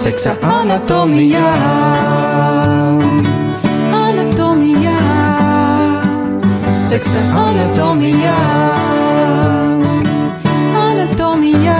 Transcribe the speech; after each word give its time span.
seksa 0.00 0.32
anatomijā. 0.40 1.48
Anatomijā, 3.92 5.00
seksa 6.88 7.20
anatomijā. 7.42 8.36
Anatomijā. 10.80 11.76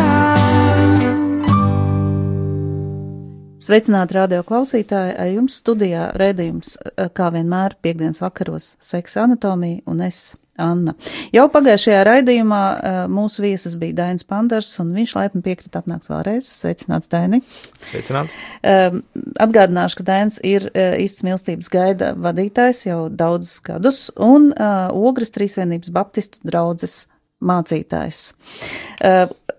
Sveicināti 3.60 4.18
radio 4.18 4.44
klausītāji, 4.44 5.16
jums 5.38 5.56
studijā 5.62 6.10
redzējums, 6.20 6.76
kā 7.16 7.32
vienmēr, 7.32 7.78
piekdienas 7.80 8.20
vakaros, 8.20 8.74
seksa 8.84 9.24
anatomija 9.24 9.80
un 9.88 10.04
es 10.04 10.34
Anna. 10.60 10.94
Jau 11.34 11.46
pagājušajā 11.52 12.00
raidījumā 12.08 12.60
uh, 12.60 12.98
mūsu 13.12 13.44
viesis 13.44 13.76
bija 13.78 14.00
Dainis 14.02 14.26
Pandars, 14.28 14.72
un 14.82 14.90
viņš 14.96 15.14
laipni 15.16 15.42
piekrita 15.44 15.82
atnākt 15.82 16.08
vēlreiz. 16.10 16.48
Sveicināts, 16.48 17.10
Daini! 17.12 17.42
Sveicināt! 17.90 18.34
Uh, 18.60 19.00
atgādināšu, 19.40 20.00
ka 20.00 20.08
Dainis 20.10 20.40
ir 20.46 20.66
uh, 20.72 20.96
īsts 21.00 21.24
mīlestības 21.26 21.70
gaida 21.72 22.12
vadītājs 22.18 22.84
jau 22.88 23.00
daudzus 23.08 23.62
gadus, 23.66 24.02
un 24.18 24.50
uh, 24.52 24.90
Ogres 24.90 25.32
Trīsvienības 25.36 25.92
Baptistu 25.94 26.42
draudzes 26.46 27.04
mācītājs. 27.40 28.26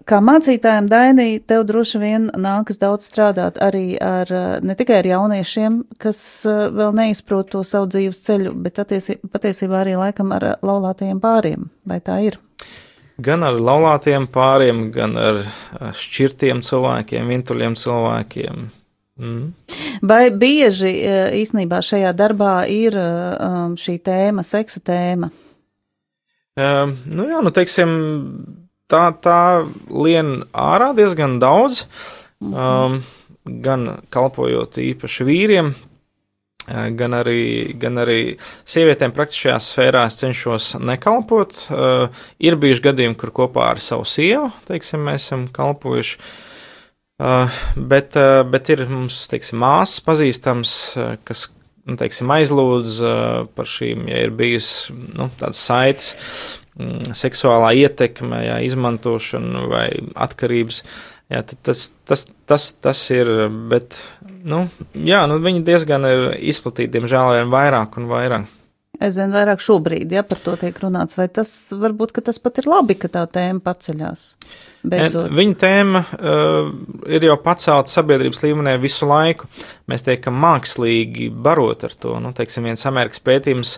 Uh, 0.01 0.05
kā 0.07 0.19
mācītājiem, 0.23 0.87
Dainī, 0.91 1.27
tev 1.47 1.65
droši 1.69 2.01
vien 2.01 2.27
nākas 2.39 2.79
daudz 2.81 3.07
strādāt 3.09 3.59
arī 3.61 3.95
ar 4.01 4.29
ne 4.63 4.75
tikai 4.77 5.01
ar 5.01 5.09
jauniešiem, 5.11 5.81
kas 6.01 6.21
vēl 6.47 6.95
neizprot 6.97 7.51
to 7.53 7.63
savu 7.67 7.89
dzīves 7.91 8.23
ceļu, 8.25 8.53
bet 8.65 8.81
attiesi, 8.81 9.19
patiesībā 9.31 9.81
arī 9.83 9.97
laikam 9.99 10.33
ar 10.35 10.55
laulātajiem 10.65 11.21
pāriem. 11.23 11.69
Vai 11.87 11.99
tā 12.03 12.21
ir? 12.25 12.39
Gan 13.21 13.45
ar 13.45 13.59
laulātiem 13.61 14.25
pāriem, 14.31 14.87
gan 14.93 15.13
ar 15.19 15.41
šķirtiem 15.97 16.63
cilvēkiem, 16.65 17.27
vintuļiem 17.29 17.77
cilvēkiem. 17.77 18.63
Mm. 19.21 19.51
Vai 20.07 20.23
bieži 20.33 20.95
īsnībā 21.37 21.81
šajā 21.85 22.15
darbā 22.17 22.63
ir 22.71 22.97
šī 23.77 23.99
tēma, 24.01 24.45
seksa 24.47 24.81
tēma? 24.81 25.29
Um, 26.57 26.95
nu 27.07 27.27
jā, 27.29 27.39
nu 27.45 27.51
teiksim, 27.53 27.91
tā, 28.91 29.05
tā 29.23 29.39
lien 29.87 30.41
ārā 30.51 30.91
diezgan 30.97 31.39
daudz, 31.41 31.85
um, 32.43 32.99
gan 33.45 33.87
kalpojot 34.13 34.77
īpaši 34.81 35.27
vīriem, 35.27 35.71
gan 36.69 37.15
arī, 37.17 37.73
gan 37.79 37.97
arī 38.01 38.35
sievietēm 38.69 39.13
praktiski 39.15 39.47
šajā 39.47 39.57
sfērā 39.65 40.05
es 40.09 40.19
cenšos 40.21 40.75
nekalpot. 40.83 41.65
Uh, 41.73 42.21
ir 42.43 42.57
bijuši 42.61 42.85
gadījumi, 42.89 43.17
kur 43.19 43.33
kopā 43.41 43.71
ar 43.73 43.81
savu 43.83 44.05
sievu, 44.07 44.51
teiksim, 44.69 45.03
mēs 45.07 45.27
esam 45.27 45.47
kalpojuši. 45.51 46.19
Uh, 47.21 47.61
bet, 47.75 48.17
uh, 48.17 48.41
bet 48.49 48.69
ir 48.73 48.85
mums, 48.89 49.23
teiksim, 49.29 49.59
māsas 49.61 50.01
pazīstams, 50.05 50.75
kas, 51.27 51.47
nu, 51.85 51.97
teiksim, 51.99 52.31
aizlūdz 52.33 52.97
par 53.57 53.69
šīm, 53.69 54.07
ja 54.09 54.23
ir 54.25 54.33
bijusi, 54.37 54.95
nu, 55.17 55.29
tādas 55.41 55.61
saites, 55.65 56.15
mm, 56.15 56.60
seksuālā 57.17 57.73
ietekme, 57.83 58.43
jā, 58.45 58.59
izmantošana 58.67 59.65
vai 59.71 59.87
atkarības. 60.15 60.83
Jā, 61.31 61.43
tas, 61.47 61.85
tas, 62.07 62.25
tas, 62.49 62.65
tas 62.83 63.01
ir, 63.15 63.29
bet, 63.71 63.95
nu, 64.43 64.65
jā, 64.91 65.23
nu, 65.31 65.39
viņi 65.43 65.63
diezgan 65.67 66.07
ir 66.09 66.25
izplatīti, 66.51 66.91
diemžēl, 66.97 67.37
vien 67.37 67.53
vairāk 67.53 67.95
un 68.01 68.09
vairāk. 68.11 68.49
Aizvien 69.01 69.31
vairāk 69.33 69.61
šobrīd, 69.63 70.11
ja 70.13 70.21
par 70.27 70.37
to 70.43 70.53
tiek 70.59 70.75
runāts, 70.83 71.15
vai 71.17 71.25
tas 71.31 71.49
varbūt, 71.73 72.11
ka 72.13 72.21
tas 72.27 72.37
pat 72.43 72.59
ir 72.61 72.67
labi, 72.69 72.97
ka 72.99 73.09
tā 73.09 73.23
tēma 73.33 73.63
paceļās? 73.63 74.25
Beidzot. 74.91 75.31
Viņa 75.33 75.55
tēma 75.63 76.01
uh, 76.03 76.67
ir 77.09 77.25
jau 77.25 77.37
pacelta 77.41 77.89
sabiedrības 77.89 78.43
līmenī 78.43 78.75
visu 78.83 79.07
laiku. 79.09 79.47
Mēs 79.89 80.05
tiekam 80.05 80.37
mākslīgi 80.43 81.31
barot 81.31 81.87
ar 81.87 81.95
to. 81.97 82.17
Nu, 82.21 82.33
teiksim, 82.37 82.67
viens 82.67 82.85
Amerikas 82.89 83.23
pētījums 83.25 83.77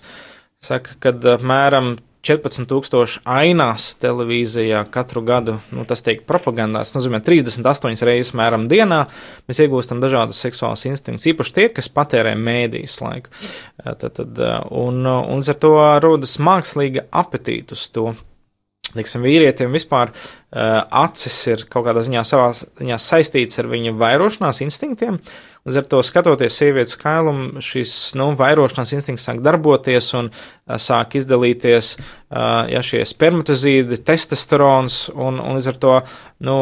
saka, 0.64 0.98
ka 1.00 1.14
apmēram 1.38 1.94
14,000 2.24 3.20
ainās 3.28 3.90
televīzijā 4.00 4.86
katru 4.92 5.24
gadu, 5.28 5.58
nu, 5.76 5.84
tas 5.88 6.04
tiek 6.06 6.22
propagandās, 6.28 6.94
nozīmē 6.96 7.20
38 7.24 8.08
reizes 8.08 8.32
mēram 8.40 8.70
dienā, 8.72 9.02
mēs 9.50 9.60
iegūstam 9.66 10.00
dažādus 10.04 10.40
seksuālus 10.46 10.86
instinktus, 10.88 11.28
īpaši 11.34 11.56
tie, 11.58 11.68
kas 11.76 11.92
patērē 11.92 12.36
mēdīs 12.40 12.96
laiku. 13.04 13.34
Tad, 13.84 14.08
tad, 14.16 14.44
un, 14.72 15.04
un 15.04 15.44
ar 15.44 15.60
to 15.66 15.74
rodas 16.04 16.38
mākslīga 16.40 17.10
apetīte 17.12 17.76
uz 17.76 17.90
to. 17.92 18.14
Teiksim, 18.94 19.24
vīrietiem 19.26 19.74
vispār 19.74 20.12
uh, 20.14 20.84
acis 21.04 21.38
ir 21.50 21.66
kaut 21.72 21.88
kādā 21.88 22.04
ziņā 22.06 22.22
ziņā 22.30 23.00
saistīts 23.02 23.58
ar 23.62 23.72
viņa 23.72 23.96
vairošanās 23.98 24.62
instinktiem. 24.66 25.18
Līdz 25.64 25.78
ar 25.80 25.86
to 25.88 26.02
skatoties 26.04 26.58
sievietes 26.60 26.98
kailumu, 27.00 27.62
šis 27.64 27.92
nu, 28.20 28.34
vairošanās 28.36 28.92
instinkts 28.98 29.24
sāk 29.30 29.40
darboties 29.42 30.10
un 30.20 30.28
uh, 30.30 30.76
sāk 30.76 31.16
izdalīties 31.18 31.94
uh, 31.96 32.68
ja, 32.70 32.84
šie 32.84 33.02
spermatozīdi, 33.08 34.02
testosterons, 34.06 35.00
un, 35.16 35.40
un 35.40 35.58
līdz 35.58 35.72
ar 35.72 35.80
to 35.86 35.96
nu, 36.44 36.58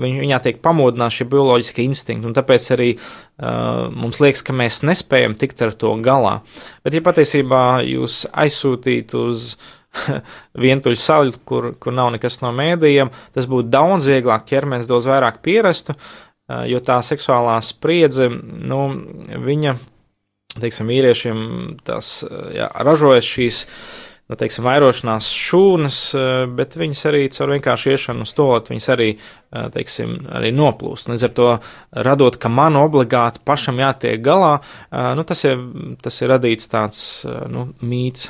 viņ, 0.00 0.18
viņā 0.24 0.40
tiek 0.48 0.58
pamodināti 0.64 1.20
šie 1.20 1.28
bioloģiskie 1.36 1.84
instinkti. 1.84 2.34
Tāpēc 2.40 2.68
arī 2.74 2.90
uh, 2.96 3.92
mums 3.94 4.18
liekas, 4.24 4.42
ka 4.42 4.56
mēs 4.56 4.82
nespējam 4.88 5.36
tikt 5.38 5.62
ar 5.68 5.76
to 5.78 5.94
galā. 6.02 6.38
Bet, 6.82 6.96
ja 6.96 7.04
patiesībā 7.04 7.64
jūs 7.86 8.24
aizsūtītu 8.32 9.26
uz 9.28 9.54
vientuļu 10.64 11.00
saļu, 11.00 11.40
kur, 11.48 11.72
kur 11.80 11.96
nav 11.96 12.12
nekas 12.14 12.40
no 12.44 12.52
mēdījiem, 12.56 13.12
tas 13.34 13.48
būtu 13.50 13.70
daudz 13.72 14.08
vieglāk, 14.10 14.46
ķermenis 14.50 14.90
daudz 14.90 15.08
vairāk 15.10 15.42
pierastu, 15.44 15.96
jo 16.68 16.80
tā 16.84 17.00
seksuālā 17.04 17.58
spriedze, 17.64 18.28
nu, 18.28 18.80
viņa, 19.44 19.76
teiksim, 20.60 20.90
vīriešiem 20.92 21.38
tas, 21.86 22.18
jā, 22.54 22.68
ražojas 22.84 23.28
šīs, 23.28 23.62
nu, 24.28 24.38
teiksim, 24.40 24.66
vairošanās 24.66 25.30
šūnas, 25.36 25.98
bet 26.56 26.76
viņas 26.80 27.02
arī 27.10 27.24
caur 27.34 27.54
vienkārši 27.54 27.94
iešanu 27.94 28.28
uz 28.28 28.32
to, 28.36 28.48
viņas 28.68 28.88
arī, 28.94 29.10
teiksim, 29.74 30.16
arī 30.36 30.52
noplūst. 30.56 31.10
Līdz 31.12 31.28
ar 31.28 31.36
to 31.36 31.50
radot, 32.06 32.40
ka 32.40 32.52
man 32.52 32.80
obligāti 32.80 33.42
pašam 33.44 33.80
jātiek 33.80 34.20
galā, 34.24 34.56
nu, 35.16 35.26
tas 35.28 35.46
ir, 35.48 35.60
tas 36.04 36.20
ir 36.20 36.34
radīts 36.36 36.72
tāds, 36.72 37.06
nu, 37.52 37.70
mīts. 37.84 38.28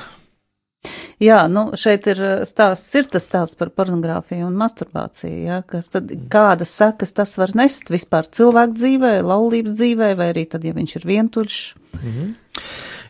Jā, 1.24 1.44
nu, 1.48 1.68
šeit 1.78 2.08
ir 2.10 2.20
stāsts, 2.48 2.90
ir 2.98 3.06
tas 3.08 3.24
stāsts 3.28 3.56
par 3.58 3.70
pornogrāfiju 3.72 4.48
un 4.48 4.56
masturbāciju, 4.60 5.36
jā, 5.46 5.60
kas 5.68 5.92
tad, 5.94 6.10
kādas 6.32 6.74
sakas 6.74 7.14
tas 7.16 7.36
var 7.40 7.54
nest 7.56 7.92
vispār 7.92 8.28
cilvēku 8.28 8.76
dzīvē, 8.76 9.12
laulības 9.24 9.78
dzīvē, 9.78 10.10
vai 10.18 10.32
arī 10.34 10.44
tad, 10.50 10.66
ja 10.66 10.74
viņš 10.76 10.96
ir 10.98 11.06
vientuļš. 11.12 11.60
Mm 11.94 12.10
-hmm. 12.10 12.34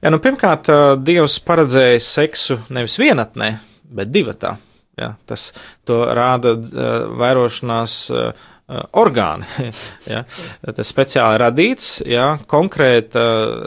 Jā, 0.05 0.11
nu, 0.13 0.21
pirmkārt, 0.21 0.69
Dievs 1.01 1.39
paredzēja 1.41 2.01
seksu 2.01 2.59
nevis 2.69 2.99
vienatnē, 3.01 3.55
bet 3.89 4.13
divatā. 4.13 4.57
Jā, 5.01 5.15
tas 5.27 5.53
to 5.85 6.05
rāda 6.15 6.55
uh, 6.55 7.19
vairošanās 7.19 8.11
Uh, 8.11 8.33
orgāni. 8.69 9.45
ja? 10.13 10.23
Tas 10.65 10.91
speciāli 10.91 11.41
radīts 11.43 11.89
ja? 12.09 12.35
konkrēta 12.51 13.25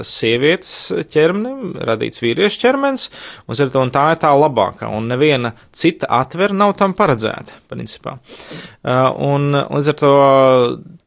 sievietes 0.07 0.73
ķermenim, 1.13 1.75
radīts 1.87 2.23
vīriešu 2.23 2.63
ķermenis, 2.63 3.09
un, 3.45 3.59
to, 3.59 3.83
un 3.83 3.93
tā 3.93 4.07
ir 4.15 4.21
tā 4.23 4.33
labākā, 4.33 4.89
un 4.89 5.09
neviena 5.11 5.53
cita 5.75 6.09
atver 6.19 6.55
nav 6.57 6.75
tam 6.79 6.97
paredzēta, 6.97 7.61
principā. 7.69 8.17
Uh, 8.17 9.11
un 9.27 9.51
līdz 9.53 9.93
ar 9.93 9.99
to 10.01 10.13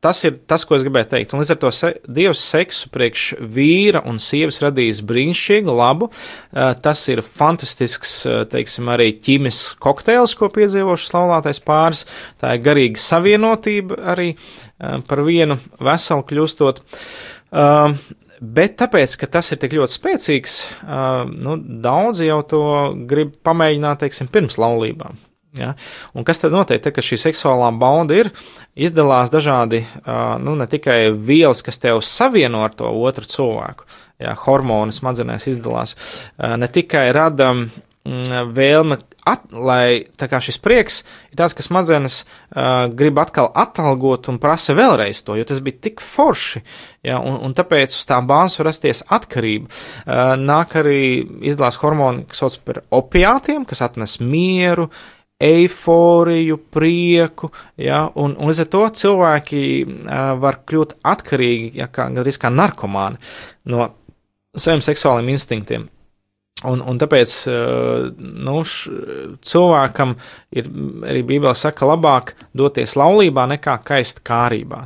tas 0.05 0.23
ir 0.25 0.39
tas, 0.49 0.65
ko 0.65 0.77
es 0.77 0.85
gribēju 0.87 1.11
teikt. 1.13 1.35
Un 1.35 1.43
līdz 1.43 1.55
ar 1.55 1.61
to 1.61 1.73
se, 1.75 1.93
Dievs 2.09 2.43
seksu 2.53 2.91
priekš 2.93 3.27
vīra 3.41 4.03
un 4.09 4.21
sievas 4.23 4.61
radījis 4.65 5.03
brīnišķīgu, 5.09 5.75
labu. 5.81 6.11
Uh, 6.11 6.73
tas 6.83 7.03
ir 7.13 7.23
fantastisks, 7.27 8.15
teiksim, 8.53 8.89
arī 8.93 9.11
ķīmisks 9.21 9.77
kokteils, 9.83 10.35
ko 10.39 10.51
piedzīvošas 10.53 11.15
laulātais 11.17 11.63
pāris. 11.65 12.07
Tā 12.41 12.57
ir 12.57 12.65
garīga 12.65 13.01
savienotība 13.01 14.01
arī 14.13 14.33
eh, 14.33 14.99
par 15.07 15.23
vienu 15.27 15.59
veselu 15.81 16.25
kļūstot. 16.27 16.83
Bet 18.41 18.77
tāpēc, 18.81 19.17
ka 19.21 19.29
tas 19.37 19.51
ir 19.53 19.59
tik 19.61 19.75
ļoti 19.77 19.97
spēcīgs, 19.97 20.55
nu, 21.45 21.57
daudzi 21.85 22.31
jau 22.31 22.39
to 22.49 22.63
grib 23.11 23.35
pamēģināt, 23.45 24.01
teiksim, 24.05 24.31
pirms 24.33 24.57
laulībām. 24.61 25.19
Ja? 25.59 25.73
Un 26.15 26.27
kas 26.27 26.43
tad 26.43 26.55
notiek, 26.55 26.83
tad, 26.83 26.95
kad 26.95 27.07
šī 27.07 27.19
seksuālā 27.19 27.73
bauda 27.79 28.21
ir, 28.23 28.31
izdalās 28.79 29.33
dažādi, 29.35 29.83
nu, 30.45 30.55
ne 30.59 30.69
tikai 30.71 31.11
vielas, 31.11 31.65
kas 31.67 31.83
tev 31.83 32.05
savieno 32.07 32.63
ar 32.67 32.77
to 32.79 32.91
otru 33.03 33.27
cilvēku, 33.27 33.89
ja, 34.23 34.37
hormoni 34.47 34.95
smadzenēs 34.95 35.49
izdalās, 35.51 35.97
ne 36.39 36.71
tikai 36.71 37.09
rada 37.17 37.51
mm, 37.57 38.53
vēlme 38.55 39.01
at, 39.27 39.51
lai 39.53 40.07
šis 40.17 40.59
prieks 40.63 41.03
ir 41.33 41.39
tāds, 41.43 41.55
ka 41.59 41.67
smadzenes 41.67 42.23
grib 42.97 43.19
atkal 43.21 43.51
atalgot 43.59 44.31
un 44.31 44.39
prasa 44.43 44.75
vēlreiz 44.79 45.25
to, 45.27 45.35
jo 45.35 45.47
tas 45.51 45.61
bija 45.67 45.83
tik 45.91 46.03
forši, 46.05 46.63
ja, 47.11 47.19
un, 47.19 47.41
un 47.43 47.59
tāpēc 47.59 47.95
uz 47.99 48.07
tā 48.07 48.23
bāzes 48.23 48.63
var 48.63 48.71
rasties 48.71 49.03
atkarība. 49.11 49.67
Nāk 50.41 50.79
arī 50.79 51.01
izdalās 51.43 51.83
hormoni, 51.83 52.29
kas 52.31 52.45
sauc 52.45 52.61
par 52.69 52.85
opiātiem, 53.03 53.67
kas 53.69 53.83
atnes 53.87 54.21
mieru, 54.23 54.93
eiforiju, 55.41 56.59
prieku, 56.73 57.51
ja, 57.81 58.05
un, 58.15 58.37
un 58.37 58.51
līdz 58.51 58.65
ar 58.67 58.69
to 58.75 58.83
cilvēki 59.03 59.63
uh, 59.85 60.35
var 60.43 60.61
kļūt 60.69 60.99
atkarīgi, 61.13 61.73
ja, 61.81 61.89
kā, 61.89 62.11
gandrīz 62.13 62.41
kā 62.41 62.53
narkomāni 62.53 63.21
no 63.73 63.89
saviem 64.57 64.85
seksuāliem 64.85 65.33
instinktiem. 65.33 65.89
Un, 66.69 66.83
un 66.85 66.99
tāpēc 67.01 67.35
nu, 68.21 68.59
š, 68.61 68.91
cilvēkam 69.49 70.13
ir 70.53 70.67
arī 71.09 71.23
Bībelē 71.25 71.55
saka, 71.57 71.89
labāk 71.89 72.35
doties 72.57 72.99
laulībā 73.01 73.47
nekā 73.55 73.79
kaist 73.87 74.21
kārībā. 74.27 74.83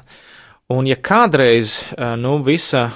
Un, 0.74 0.86
ja 0.88 0.96
kādreiz 0.98 1.76
nu, 2.18 2.36
visa 2.44 2.86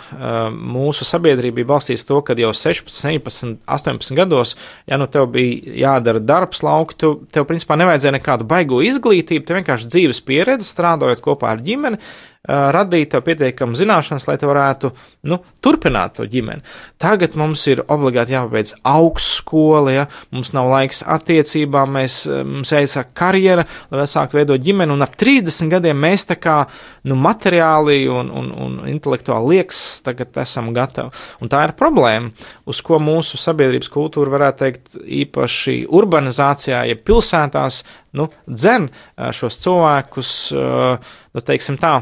mūsu 0.52 1.06
sabiedrība 1.06 1.60
bija 1.60 1.70
balstīta 1.72 2.06
to, 2.08 2.20
ka 2.26 2.36
jau 2.38 2.50
16, 2.56 2.90
17, 2.94 3.58
18 3.68 4.16
gados, 4.18 4.54
ja 4.88 4.98
nu 5.00 5.06
tev 5.10 5.28
bija 5.34 5.76
jādara 5.84 6.22
darbs 6.22 6.64
lauka, 6.66 6.96
tu, 6.98 7.12
tev 7.34 7.46
principā 7.50 7.78
nevajadzēja 7.78 8.16
nekādu 8.18 8.48
baigo 8.48 8.80
izglītību, 8.86 9.46
tev 9.46 9.60
vienkārši 9.60 9.92
dzīves 9.92 10.22
pieredze 10.26 10.66
strādājot 10.68 11.22
kopā 11.24 11.52
ar 11.54 11.62
ģimeni, 11.64 12.00
radīt 12.46 13.10
tev 13.12 13.24
pietiekamu 13.26 13.76
zināšanas, 13.76 14.24
lai 14.28 14.36
tu 14.40 14.48
varētu 14.48 14.90
nu, 15.28 15.40
turpināt 15.64 16.14
to 16.16 16.26
ģimeni. 16.30 16.62
Tagad 17.00 17.34
mums 17.38 17.64
ir 17.68 17.82
obligāti 17.90 18.36
jāpabeidz 18.36 18.76
augstskola, 18.88 19.92
ja 19.92 20.06
mums 20.34 20.54
nav 20.56 20.70
laiks 20.70 21.02
attiecībām, 21.04 21.92
mēs, 21.98 22.20
mums 22.48 22.72
jāizsāk 22.72 23.12
karjera, 23.18 23.66
lai 23.92 24.06
sāktu 24.08 24.38
veidot 24.38 24.64
ģimeni, 24.64 24.94
un 24.94 25.04
ap 25.04 25.18
30 25.20 25.72
gadiem 25.74 26.00
mēs 26.06 26.28
tā 26.30 26.38
kā 26.40 26.62
nu, 27.08 27.18
materiāli 27.18 28.00
un, 28.12 28.30
un, 28.30 28.50
un 28.54 28.80
intelektuāli 28.88 29.58
liekas, 29.58 29.82
tagad 30.06 30.40
esam 30.40 30.72
gatavi. 30.76 31.12
Un 31.42 31.52
tā 31.52 31.66
ir 31.66 31.76
problēma, 31.78 32.32
uz 32.68 32.80
ko 32.84 33.00
mūsu 33.02 33.40
sabiedrības 33.40 33.90
kultūra 33.92 34.38
varētu 34.38 34.64
teikt 34.64 35.00
īpaši 35.24 35.82
urbanizācijā, 35.98 36.86
ja 36.88 36.96
pilsētās, 36.96 37.82
nu, 38.16 38.28
dzen 38.48 38.88
šos 39.36 39.60
cilvēkus, 39.64 40.34
nu, 40.54 41.44
teiksim 41.44 41.78
tā, 41.80 41.94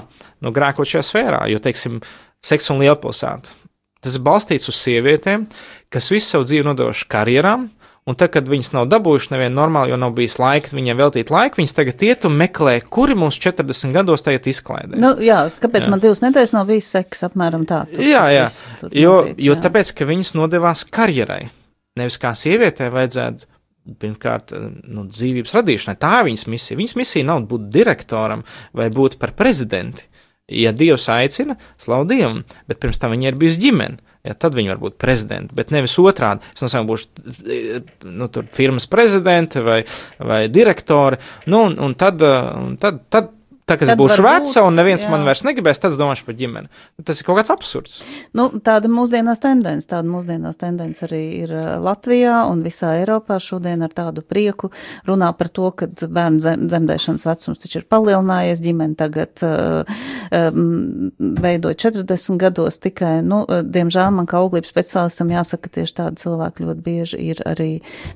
nu, 0.44 0.53
grēkot 0.55 0.88
šajā 0.88 1.05
sfērā, 1.11 1.44
jo, 1.53 1.62
teiksim, 1.62 2.00
seks 2.47 2.70
un 2.75 2.82
lielpilsēta. 2.85 3.56
Tas 4.05 4.19
ir 4.19 4.23
balstīts 4.26 4.70
uz 4.70 4.79
sievietēm, 4.79 5.49
kas 5.91 6.12
visu 6.12 6.29
savu 6.29 6.47
dzīvi 6.47 6.67
nodevuši 6.69 7.08
karjerām, 7.11 7.67
un 8.06 8.14
tad, 8.14 8.31
kad 8.37 8.47
viņas 8.47 8.70
nav 8.76 8.87
dabūjušas 8.91 9.32
nevienu 9.32 9.56
normālu, 9.58 9.91
jo 9.91 9.99
nav 9.99 10.12
bijis 10.14 10.37
laika 10.38 10.70
viņiem 10.76 11.00
veltīt 11.00 11.32
laiku, 11.35 11.58
viņas 11.58 11.75
tagad 11.75 12.05
iet 12.06 12.26
un 12.29 12.37
meklē, 12.38 12.76
kuri 12.87 13.17
mums 13.19 13.38
40 13.43 13.97
gados 13.97 14.23
tagad 14.23 14.47
izklaidēs. 14.52 15.00
Nu, 15.02 15.17
jā, 15.25 15.41
kāpēc 15.62 15.88
jā. 15.88 15.93
man 15.93 16.05
divas 16.05 16.23
nedēļas 16.23 16.55
nav 16.55 16.70
bijis 16.70 16.93
seks, 16.94 17.25
apmēram 17.26 17.67
tā? 17.67 17.82
Tur, 17.91 18.05
jā, 18.06 18.23
jā, 18.31 18.47
jo, 18.93 19.17
notiek, 19.25 19.43
jo 19.49 19.56
jā. 19.56 19.61
tāpēc, 19.67 19.93
ka 19.99 20.09
viņas 20.12 20.32
nodevās 20.38 20.87
karjerai, 20.87 21.49
nevis 21.99 22.20
kā 22.23 22.31
sievietē 22.38 22.93
vajadzētu 22.94 23.50
pirmkārt, 24.00 24.55
nu, 24.87 25.06
dzīvības 25.11 25.55
radīšanai. 25.56 25.97
Tā 26.03 26.12
ir 26.21 26.29
viņas 26.31 26.47
misija. 26.53 26.79
Viņas 26.81 26.97
misija 26.99 27.29
nav 27.29 27.47
būt 27.50 27.71
direktoram 27.75 28.44
vai 28.77 28.91
būt 28.94 29.19
par 29.23 29.35
prezidenti. 29.38 30.09
Ja 30.47 30.71
Dievs 30.71 31.09
aicina, 31.11 31.56
slavu 31.83 32.06
Dievam, 32.06 32.44
bet 32.71 32.79
pirms 32.83 33.00
tam 33.03 33.15
viņa 33.15 33.33
ir 33.33 33.38
bijusi 33.41 33.65
ģimene. 33.65 34.03
Ja, 34.27 34.35
tad 34.35 34.56
viņi 34.59 34.73
var 34.73 34.81
būt 34.83 34.97
prezidenti, 34.99 35.55
bet 35.55 35.71
nevis 35.71 35.94
otrādi. 36.03 36.43
Es 36.55 36.62
no 36.65 36.71
sākuma 36.71 36.91
būšu 36.91 38.09
nu, 38.11 38.27
firmas 38.55 38.88
prezidente 38.91 39.62
vai, 39.62 39.77
vai 40.19 40.41
direktori, 40.50 41.21
nu, 41.47 41.61
un, 41.69 41.77
un 41.87 41.94
tad, 41.99 42.25
un 42.27 42.75
tad, 42.83 43.05
tad, 43.15 43.31
Tā, 43.67 43.75
kad 43.75 43.91
es 43.91 43.97
būšu 43.99 44.23
veca 44.23 44.63
un 44.63 44.77
neviens 44.79 45.03
jā. 45.03 45.09
man 45.11 45.25
vairs 45.27 45.41
negribēs, 45.43 45.81
tad 45.83 45.91
es 45.91 45.99
domāšu 45.99 46.23
par 46.29 46.37
ģimeni. 46.39 46.69
Nu, 46.71 47.03
tas 47.07 47.19
ir 47.19 47.27
kaut 47.27 47.41
kāds 47.41 47.51
absurds. 47.51 47.97
Nu, 48.39 48.45
tāda 48.63 48.87
mūsdienās 48.87 49.41
tendence, 49.43 49.89
tāda 49.91 50.07
mūsdienās 50.07 50.61
tendence 50.61 51.03
arī 51.03 51.23
ir 51.41 51.51
uh, 51.51 51.73
Latvijā 51.83 52.45
un 52.47 52.63
visā 52.63 52.93
Eiropā 53.01 53.41
šodien 53.43 53.83
ar 53.83 53.91
tādu 53.91 54.23
prieku 54.23 54.71
runā 55.09 55.33
par 55.35 55.51
to, 55.51 55.73
ka 55.75 55.89
bērnu 55.91 56.39
zem, 56.45 56.69
dzemdēšanas 56.71 57.27
vecums 57.27 57.65
taču 57.65 57.81
ir 57.81 57.89
palielinājies, 57.91 58.63
ģimeni 58.69 58.95
tagad 59.01 59.43
um, 59.43 61.11
veidoja 61.19 61.81
40 61.89 62.39
gados 62.45 62.79
tikai, 62.87 63.17
nu, 63.27 63.43
uh, 63.51 63.67
diemžēl 63.67 64.15
man 64.15 64.31
kā 64.31 64.45
auglības 64.45 64.71
speciālistam 64.71 65.35
jāsaka, 65.35 65.75
tieši 65.81 65.99
tādi 66.05 66.23
cilvēki 66.23 66.69
ļoti 66.69 66.87
bieži 66.87 67.25
ir 67.33 67.43
arī 67.51 67.69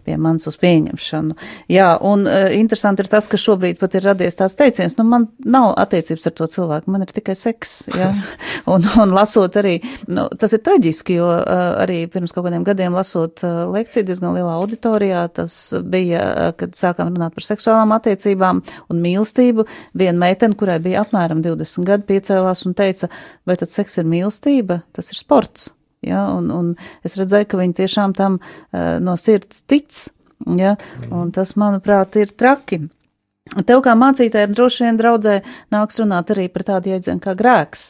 pie 0.06 0.14
manis 0.14 0.46
uz 0.46 0.62
pieņemšanu. 0.62 1.40
Jā, 1.74 1.90
un 2.06 2.22
uh, 2.30 2.46
interesanti 2.54 3.02
ir 3.02 3.10
tas, 3.10 3.26
ka 3.26 3.42
šobrīd 3.48 3.82
pat 3.82 3.98
ir 3.98 4.06
radies 4.12 4.38
tāds 4.38 4.54
teiciens, 4.62 4.94
nu, 4.94 5.10
man 5.10 5.26
nav 5.44 5.72
attiecības 5.80 6.28
ar 6.28 6.34
to 6.36 6.46
cilvēku, 6.50 6.90
man 6.92 7.04
ir 7.04 7.12
tikai 7.14 7.36
seks. 7.38 7.74
Ja? 7.96 8.10
Un, 8.70 8.84
un 9.00 9.10
lasot 9.14 9.54
arī, 9.56 9.78
nu, 10.12 10.26
tas 10.38 10.52
ir 10.54 10.60
traģiski, 10.62 11.16
jo 11.16 11.26
arī 11.32 12.02
pirms 12.12 12.34
kaut 12.34 12.44
kādiem 12.46 12.62
gadiem 12.66 12.94
lasot 12.94 13.40
lekciju 13.42 14.04
diezgan 14.06 14.36
lielā 14.36 14.52
auditorijā, 14.60 15.24
tas 15.34 15.54
bija, 15.90 16.52
kad 16.60 16.76
sākām 16.78 17.10
runāt 17.10 17.34
par 17.34 17.46
seksuālām 17.48 17.96
attiecībām 17.96 18.60
un 18.92 19.02
mīlestību. 19.02 19.64
Viena 19.98 20.20
meitene, 20.20 20.58
kurai 20.60 20.78
bija 20.84 21.02
apmēram 21.06 21.42
20 21.46 21.88
gadi, 21.88 22.06
piecēlās 22.12 22.62
un 22.68 22.76
teica, 22.78 23.10
vai 23.48 23.58
tad 23.58 23.72
seks 23.72 23.98
ir 24.02 24.08
mīlestība, 24.12 24.82
tas 24.94 25.10
ir 25.10 25.18
sports. 25.18 25.72
Ja? 26.06 26.28
Un, 26.36 26.50
un 26.54 26.72
es 27.06 27.18
redzēju, 27.20 27.48
ka 27.50 27.60
viņi 27.60 27.78
tiešām 27.82 28.14
tam 28.18 28.38
uh, 28.40 28.96
no 29.02 29.16
sirds 29.20 29.64
tic. 29.68 29.88
Ja? 30.56 30.76
Un 31.10 31.32
tas, 31.34 31.56
manuprāt, 31.60 32.16
ir 32.20 32.32
traki. 32.36 32.84
Tev 33.66 33.82
kā 33.82 33.96
mācītājiem 33.98 34.52
droši 34.54 34.84
vien 34.86 34.98
draudzē 35.00 35.40
nāks 35.74 35.98
runāt 35.98 36.30
arī 36.30 36.46
par 36.52 36.66
tādu 36.68 36.92
jēdzienu 36.92 37.22
kā 37.24 37.34
grēks. 37.38 37.88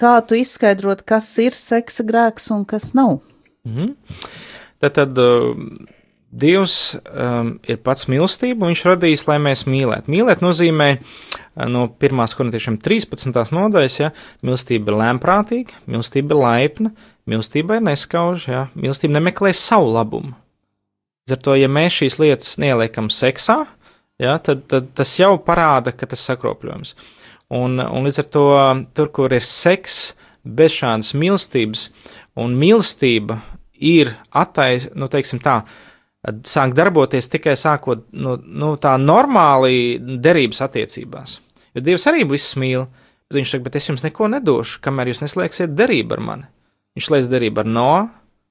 Kā 0.00 0.14
tu 0.28 0.36
izskaidrot, 0.36 1.04
kas 1.08 1.30
ir 1.40 1.56
seksa 1.56 2.04
grēks 2.04 2.50
un 2.52 2.66
kas 2.68 2.92
nav? 2.94 3.20
Mm 3.64 3.76
-hmm. 3.76 3.94
Tad, 4.78 4.92
tad 4.92 5.18
uh, 5.18 5.56
Dievs 6.34 6.96
um, 6.98 7.54
ir 7.62 7.78
pats 7.86 8.08
mīlestība, 8.10 8.64
un 8.64 8.72
viņš 8.72 8.84
radījis, 8.88 9.22
lai 9.28 9.36
mēs 9.38 9.68
mīlētu. 9.70 10.10
Mīlēt 10.10 10.40
nozīmē 10.42 10.88
uh, 10.98 11.68
no 11.70 11.86
1. 12.00 12.24
korintiešiem 12.36 12.78
13. 12.82 13.52
nodaļas, 13.54 13.98
ja 14.00 14.10
mīlestība 14.42 14.90
ir 14.90 14.98
lēmprātīga, 14.98 15.78
mīlestība 15.86 16.34
ir 16.34 16.40
laipna, 16.40 16.90
mīlestība 17.30 17.78
ir 17.78 17.86
neskauža, 17.86 18.50
ja 18.50 18.64
mīlestība 18.74 19.20
nemeklē 19.20 19.52
savu 19.54 19.94
labumu. 19.94 20.34
Līdz 21.24 21.36
ar 21.36 21.42
to, 21.46 21.54
ja 21.56 21.70
mēs 21.72 22.00
šīs 22.02 22.18
lietas 22.18 22.58
neieliekam 22.58 23.06
seksā, 23.14 23.62
ja, 24.22 24.36
tad, 24.38 24.66
tad 24.70 24.90
tas 24.96 25.14
jau 25.18 25.34
parāda, 25.42 25.94
ka 25.94 26.08
tas 26.10 26.24
sakropļojums. 26.28 26.94
Un, 27.54 27.78
un 27.78 28.06
līdz 28.06 28.20
ar 28.22 28.28
to 28.34 28.46
tur, 28.96 29.10
kur 29.14 29.34
ir 29.34 29.44
seks 29.44 30.14
bez 30.44 30.76
šādas 30.76 31.14
mīlestības, 31.18 31.88
un 32.40 32.56
mīlestība 32.58 33.38
ir 33.84 34.14
attais, 34.34 34.88
nu, 34.96 35.08
teiksim 35.12 35.40
tā, 35.44 35.60
sāk 36.48 36.74
darboties 36.76 37.28
tikai 37.32 37.56
sākot 37.58 38.06
nu, 38.16 38.36
nu, 38.40 38.74
tā 38.80 38.94
normāli 39.00 39.98
derības 40.00 40.62
attiecībās. 40.64 41.38
Jo 41.74 41.82
Dievs 41.84 42.06
arī 42.08 42.24
visus 42.28 42.56
mīl, 42.60 42.86
bet 43.28 43.38
viņš 43.40 43.54
saka, 43.54 43.66
bet 43.66 43.78
es 43.78 43.88
jums 43.90 44.04
neko 44.06 44.30
nedošu, 44.32 44.80
kamēr 44.84 45.10
jūs 45.10 45.24
neslēgsiet 45.24 45.74
derību 45.76 46.16
ar 46.16 46.22
mani. 46.24 46.50
Viņš 46.94 47.08
slēdz 47.10 47.30
derību 47.32 47.64
ar 47.64 47.70
Noā, 47.70 48.02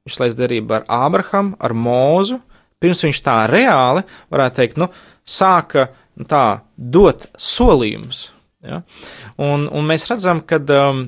viņš 0.03 0.17
slēdz 0.17 0.39
derību 0.39 0.75
ar 0.77 0.88
Ābrahamu, 0.91 1.55
ar 1.63 1.75
Mūzu, 1.77 2.41
pirms 2.84 3.04
viņš 3.08 3.24
tā 3.25 3.40
reāli, 3.52 4.04
varētu 4.34 4.60
teikt, 4.62 4.80
nu, 4.82 4.92
sāka 5.24 5.90
nu, 6.20 6.28
tā 6.30 6.46
dot 6.75 7.30
solījumus. 7.40 8.28
Ja? 8.63 8.84
Un, 9.42 9.68
un 9.72 9.92
mēs 9.92 10.10
redzam, 10.12 10.46
ka. 10.48 10.62
Um, 10.78 11.06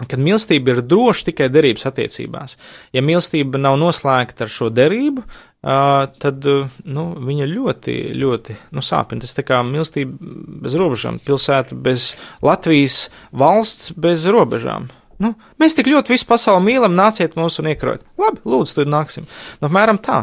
Kad 0.00 0.16
mīlestība 0.16 0.72
ir 0.72 0.78
droša 0.88 1.26
tikai 1.26 1.50
derības 1.52 1.82
attiecībās. 1.90 2.54
Ja 2.96 3.02
mīlestība 3.04 3.58
nav 3.60 3.74
noslēgta 3.82 4.46
ar 4.46 4.52
šo 4.52 4.70
derību, 4.72 5.26
uh, 5.26 6.06
tad 6.22 6.46
nu, 6.88 7.04
viņa 7.28 7.48
ļoti, 7.50 7.96
ļoti 8.16 8.56
nu, 8.72 8.84
sāpina. 8.86 9.20
Tas 9.20 9.36
kā 9.44 9.58
mīlestība 9.66 10.32
bez 10.64 10.78
robežām, 10.80 11.20
pilsēta 11.20 11.76
bez 11.76 12.14
Latvijas 12.40 13.10
valsts 13.28 13.92
bez 13.92 14.24
robežām. 14.32 14.88
Nu, 15.20 15.34
mēs 15.60 15.76
tik 15.76 15.90
ļoti 15.90 16.14
visu 16.14 16.24
pasauli 16.28 16.64
mīlam, 16.70 16.94
nāciet 16.96 17.36
mūs 17.36 17.60
un 17.60 17.68
iekrojat. 17.74 18.06
Labi, 18.20 18.40
lūdzu, 18.48 18.78
tur 18.78 18.88
nāksim. 18.88 19.26
Nu, 19.60 19.68
apmēram 19.68 20.00
tā. 20.00 20.22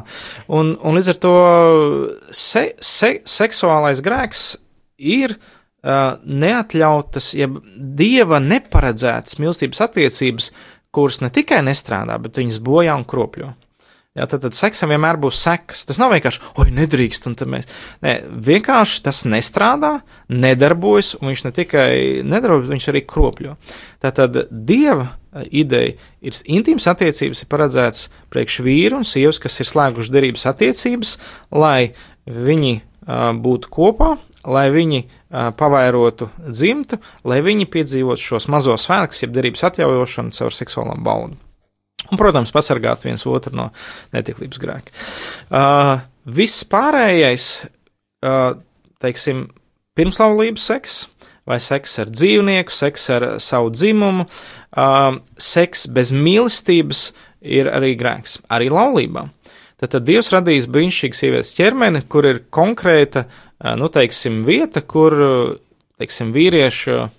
Un, 0.50 0.74
un 0.82 0.98
līdz 0.98 1.12
ar 1.14 1.20
to 1.22 1.34
se, 2.34 2.64
se, 2.82 3.12
seksuālais 3.30 4.02
grēks 4.06 4.48
ir 4.98 5.36
uh, 5.38 6.18
neatļautas, 6.26 7.30
ja 7.38 7.50
dieva 8.02 8.42
neparedzētas 8.42 9.38
mīlestības 9.38 9.86
attiecības, 9.86 10.50
kuras 10.98 11.22
ne 11.22 11.30
tikai 11.34 11.62
nestrādā, 11.68 12.18
bet 12.24 12.42
viņas 12.42 12.62
bojā 12.66 12.98
un 12.98 13.06
kropļo. 13.06 13.54
Jā, 14.18 14.26
tad, 14.26 14.42
tad 14.48 14.56
seksam 14.58 14.90
vienmēr 14.90 15.20
būs 15.22 15.38
sekas. 15.46 15.84
Tas 15.86 16.00
nav 16.02 16.10
vienkārši, 16.16 16.42
oi, 16.58 16.72
nedrīkst, 16.74 17.28
un 17.30 17.36
tad 17.38 17.52
mēs. 17.54 17.68
Nē, 18.02 18.16
vienkārši 18.48 19.04
tas 19.06 19.22
nestrādā, 19.30 20.00
nedarbojas, 20.34 21.14
un 21.20 21.30
viņš 21.30 21.44
ne 21.46 21.52
tikai 21.54 21.92
nedarbojas, 22.26 22.72
viņš 22.74 22.90
arī 22.90 23.04
kropļo. 23.06 23.54
Tātad 24.02 24.42
dieva 24.50 25.06
eh, 25.06 25.46
ideja 25.62 25.94
ir 26.26 26.42
intīmas 26.58 26.90
attiecības, 26.90 27.44
ir 27.46 27.52
paredzētas 27.54 28.08
priekš 28.34 28.60
vīru 28.66 29.04
un 29.04 29.08
sievas, 29.08 29.42
kas 29.44 29.62
ir 29.62 29.70
slēguši 29.70 30.16
derības 30.18 30.50
attiecības, 30.50 31.16
lai 31.54 31.94
viņi 32.26 32.74
uh, 32.82 33.32
būtu 33.38 33.70
kopā, 33.72 34.16
lai 34.50 34.68
viņi 34.74 35.04
uh, 35.06 35.52
pavairotu 35.58 36.32
dzimtu, 36.42 37.00
lai 37.30 37.44
viņi 37.46 37.70
piedzīvotu 37.70 38.32
šos 38.34 38.50
mazos 38.52 38.90
svētkus, 38.90 39.24
jeb 39.24 39.38
derības 39.38 39.70
atjaujošanu 39.70 40.36
caur 40.36 40.58
seksuālām 40.58 41.06
baudām. 41.06 41.38
Un, 42.06 42.16
protams, 42.20 42.54
pasargāt 42.56 43.04
viens 43.08 43.26
otru 43.28 43.56
no 43.58 43.68
netiklības 44.14 44.62
grēka. 44.62 44.94
Uh, 45.50 45.98
viss 46.30 46.64
pārējais, 46.70 47.48
uh, 48.24 48.54
teiksim, 49.04 49.48
pirmslaulības 49.98 50.68
seks, 50.70 51.00
vai 51.48 51.58
seks 51.64 51.98
ar 52.04 52.12
dzīvnieku, 52.14 52.74
seks 52.74 53.10
ar 53.16 53.26
savu 53.44 53.74
dzimumu, 53.74 54.28
uh, 54.28 55.18
seks 55.42 55.88
bez 55.92 56.14
mīlestības 56.16 57.10
ir 57.42 57.72
arī 57.74 57.96
grēks, 58.00 58.40
arī 58.54 58.70
laulībā. 58.72 59.28
Tad, 59.78 59.92
tad 59.94 60.08
Dievs 60.08 60.32
radījis 60.34 60.70
brīnišķīgu 60.74 61.18
sievietes 61.18 61.54
ķermeni, 61.58 62.06
kur 62.08 62.30
ir 62.30 62.44
konkrēta, 62.54 63.26
uh, 63.28 63.74
nu, 63.80 63.90
teiksim, 63.92 64.44
vieta, 64.48 64.86
kur, 64.86 65.18
teiksim, 66.00 66.32
vīriešu, 66.36 67.02
uh, 67.02 67.17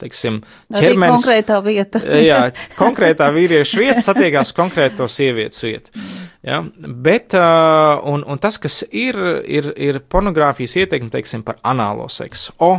teiksim, 0.00 0.40
ķermenis. 0.72 1.20
konkrētā 1.20 1.58
vieta. 1.64 2.02
jā, 2.30 2.40
konkrētā 2.78 3.30
vīrieša 3.34 3.80
vieta 3.80 4.04
satiekās 4.04 4.54
konkrēto 4.56 5.08
sievietes 5.10 5.64
vietu. 5.66 5.92
Ja? 6.46 6.62
Bet, 6.80 7.36
un, 7.36 8.24
un 8.24 8.40
tas, 8.40 8.56
kas 8.62 8.82
ir, 8.90 9.18
ir, 9.44 9.72
ir 9.76 10.00
pornogrāfijas 10.08 10.78
ieteikumi, 10.84 11.12
teiksim, 11.12 11.44
par 11.46 11.60
anālo 11.66 12.08
seksu. 12.12 12.56
O, 12.64 12.72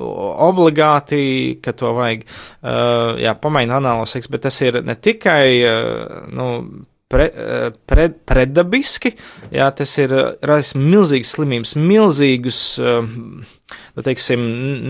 obligāti, 0.00 1.58
ka 1.62 1.74
to 1.76 1.92
vajag, 1.96 2.22
uh, 2.62 3.18
jā, 3.20 3.34
pamainīt 3.40 3.74
anālo 3.80 4.06
seksu, 4.08 4.30
bet 4.32 4.46
tas 4.46 4.60
ir 4.62 4.80
ne 4.86 4.94
tikai, 4.94 5.44
uh, 5.66 6.20
nu, 6.30 6.46
pre, 7.10 7.26
pre, 7.90 8.08
predabiski, 8.30 9.12
jā, 9.54 9.68
tas 9.76 9.94
ir 10.00 10.14
radis 10.46 10.74
milzīgas 10.78 11.34
slimības, 11.36 11.74
milzīgus, 11.78 12.60
nu, 12.80 14.04
teiksim, 14.06 14.44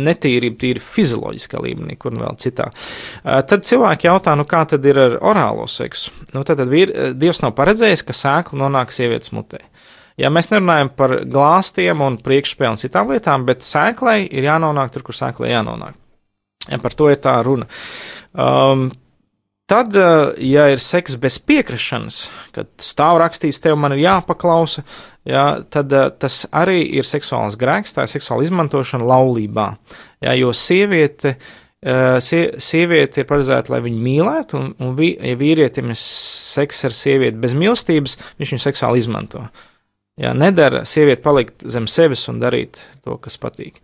netīrību, 0.06 0.58
tīri 0.60 0.84
fizioloģiskā 0.84 1.62
līmenī, 1.64 1.96
kur 2.00 2.16
vēl 2.20 2.36
citā. 2.40 2.68
Tad 3.24 3.66
cilvēki 3.68 4.10
jautā, 4.10 4.36
nu, 4.38 4.46
kā 4.48 4.62
tad 4.68 4.86
ir 4.88 5.00
ar 5.06 5.18
orālo 5.32 5.66
seksu? 5.70 6.14
Nu, 6.34 6.44
tad, 6.44 6.60
tad 6.60 6.70
vīr, 6.72 6.92
Dievs 7.16 7.42
nav 7.44 7.56
paredzējis, 7.58 8.04
ka 8.06 8.16
sēkla 8.16 8.64
nonāk 8.66 8.94
sievietes 8.94 9.32
mutē. 9.36 9.64
Ja 10.20 10.28
mēs 10.28 10.50
nerunājam 10.52 10.90
par 10.92 11.14
glāstiem 11.24 12.02
un 12.04 12.18
priekšspēju 12.20 12.74
un 12.74 12.80
citām 12.80 13.12
lietām, 13.14 13.46
bet 13.48 13.64
sēklai 13.64 14.18
ir 14.28 14.44
jānonāk 14.50 14.92
tur, 14.92 15.06
kur 15.06 15.16
sēklai 15.16 15.54
jānonāk. 15.54 15.96
Ja 16.68 16.76
par 16.82 16.92
to 16.92 17.08
ir 17.08 17.22
tā 17.24 17.38
runa. 17.46 17.64
Um, 18.36 18.90
Tad, 19.70 19.94
ja 20.42 20.64
ir 20.72 20.80
seks 20.82 21.14
bez 21.22 21.36
piekrišanas, 21.46 22.16
kad 22.56 22.66
stāv 22.82 23.20
rakstīts, 23.22 23.60
tev 23.62 23.76
man 23.78 23.94
ir 23.94 24.02
jāpaklausa, 24.02 24.82
jā, 25.28 25.44
tad 25.70 25.94
tas 26.18 26.42
arī 26.50 26.80
ir 26.98 27.06
seksuāls 27.06 27.54
grēks, 27.60 27.94
tā 27.94 28.02
ir 28.02 28.10
seksuāla 28.10 28.48
izmantošana 28.48 29.06
laulībā. 29.06 29.68
Jā, 30.26 30.34
jo 30.40 30.50
sieviete, 30.58 31.36
sie, 32.26 32.42
sieviete 32.58 33.22
ir 33.22 33.30
paredzēta, 33.30 33.70
lai 33.70 33.82
viņu 33.86 34.04
mīlētu, 34.08 34.58
un, 34.58 34.74
un 34.82 34.94
vi, 34.98 35.12
ja 35.14 35.38
vīrietim 35.38 35.94
ir 35.94 36.02
seks 36.02 36.88
ar 36.90 36.96
sievieti 37.04 37.38
bez 37.38 37.54
mīlestības, 37.54 38.18
viņš 38.42 38.56
viņu 38.56 38.66
seksuāli 38.66 39.04
izmanto. 39.04 39.46
Jā, 40.20 40.34
nedara 40.34 40.82
sievieti 40.82 41.22
palikt 41.24 41.62
zem 41.70 41.86
sevis 41.86 42.26
un 42.28 42.42
darīt 42.42 42.82
to, 43.04 43.14
kas 43.22 43.38
patīk. 43.38 43.78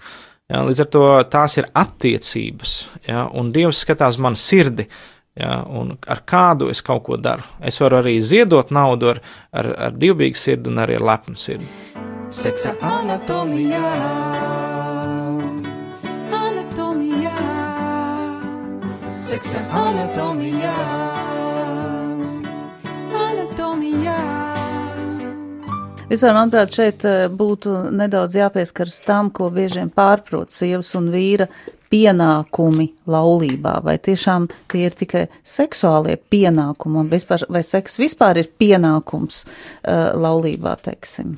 Jā, 0.51 0.67
līdz 0.67 0.83
ar 0.83 0.89
to 0.95 1.09
tās 1.31 1.57
ir 1.63 1.71
attiecības, 1.75 2.81
jā, 3.07 3.29
un 3.39 3.55
Dievs 3.55 3.87
skatās 3.87 4.19
manu 4.23 4.39
sirdi. 4.39 4.91
Ja, 5.37 5.59
un 5.69 5.99
ar 6.09 6.23
kādu 6.25 6.71
es 6.73 6.81
kaut 6.81 7.03
ko 7.05 7.19
daru. 7.21 7.45
Es 7.61 7.77
varu 7.83 7.99
arī 7.99 8.15
ziedot 8.25 8.71
naudu 8.73 9.11
ar, 9.13 9.19
ar, 9.53 9.67
ar 9.89 9.93
divbīgu 9.93 10.39
sirdi 10.41 10.71
un 10.73 10.81
arī 10.81 10.97
ar 10.97 11.05
lepnu 11.11 11.37
sirdi. 11.37 11.69
Seksa 12.33 12.73
anatomijā. 12.81 13.91
Anatomijā. 16.41 17.35
Seksa 19.13 19.61
anatomijā. 19.83 20.75
Anatomijā. 23.27 24.17
Vispār, 26.09 26.33
manuprāt, 26.33 26.73
šeit 26.73 27.05
eh, 27.05 27.27
būtu 27.29 27.91
nedaudz 27.93 28.41
jāpieskaras 28.41 29.03
tam, 29.05 29.29
ko 29.29 29.53
bieži 29.53 29.83
vien 29.83 29.93
pārprot 29.93 30.55
sievas 30.55 30.95
un 30.97 31.13
vīra 31.13 31.51
pienākumi 31.93 32.89
laulībā, 33.11 33.77
vai 33.85 33.97
tiešām 34.03 34.49
tie 34.71 34.87
ir 34.89 34.97
tikai 34.99 35.25
seksuālie 35.47 36.17
pienākumi, 36.33 37.07
vispār, 37.11 37.47
vai 37.53 37.63
seks 37.67 37.99
vispār 38.03 38.43
ir 38.43 38.51
pienākums 38.59 39.45
uh, 39.47 40.13
laulībā, 40.19 40.77
teiksim. 40.85 41.35